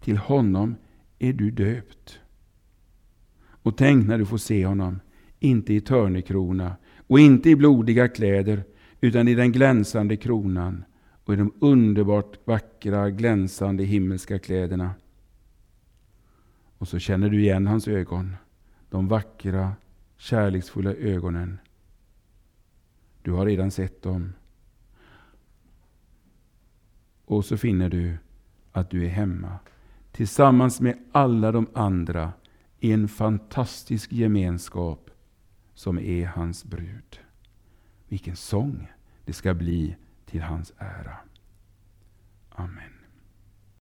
Till 0.00 0.16
honom 0.16 0.76
är 1.18 1.32
du 1.32 1.50
döpt. 1.50 2.20
Och 3.62 3.76
tänk 3.76 4.06
när 4.06 4.18
du 4.18 4.26
får 4.26 4.38
se 4.38 4.66
honom, 4.66 5.00
inte 5.38 5.74
i 5.74 5.80
törnekrona 5.80 6.76
och 7.06 7.20
inte 7.20 7.50
i 7.50 7.56
blodiga 7.56 8.08
kläder, 8.08 8.64
utan 9.00 9.28
i 9.28 9.34
den 9.34 9.52
glänsande 9.52 10.16
kronan 10.16 10.84
och 11.24 11.34
i 11.34 11.36
de 11.36 11.52
underbart 11.60 12.46
vackra, 12.46 13.10
glänsande 13.10 13.84
himmelska 13.84 14.38
kläderna. 14.38 14.90
Och 16.78 16.88
så 16.88 16.98
känner 16.98 17.28
du 17.28 17.40
igen 17.40 17.66
hans 17.66 17.88
ögon, 17.88 18.36
de 18.90 19.08
vackra, 19.08 19.72
kärleksfulla 20.16 20.94
ögonen. 20.94 21.58
Du 23.22 23.32
har 23.32 23.46
redan 23.46 23.70
sett 23.70 24.02
dem. 24.02 24.32
Och 27.30 27.44
så 27.44 27.56
finner 27.56 27.88
du 27.88 28.16
att 28.72 28.90
du 28.90 29.04
är 29.04 29.08
hemma 29.08 29.58
tillsammans 30.12 30.80
med 30.80 30.98
alla 31.12 31.52
de 31.52 31.66
andra 31.74 32.32
i 32.80 32.92
en 32.92 33.08
fantastisk 33.08 34.12
gemenskap 34.12 35.10
som 35.74 35.98
är 35.98 36.26
hans 36.26 36.64
brud. 36.64 37.20
Vilken 38.08 38.36
sång 38.36 38.92
det 39.24 39.32
ska 39.32 39.54
bli 39.54 39.96
till 40.26 40.42
hans 40.42 40.72
ära. 40.78 41.16
Amen. 42.48 42.89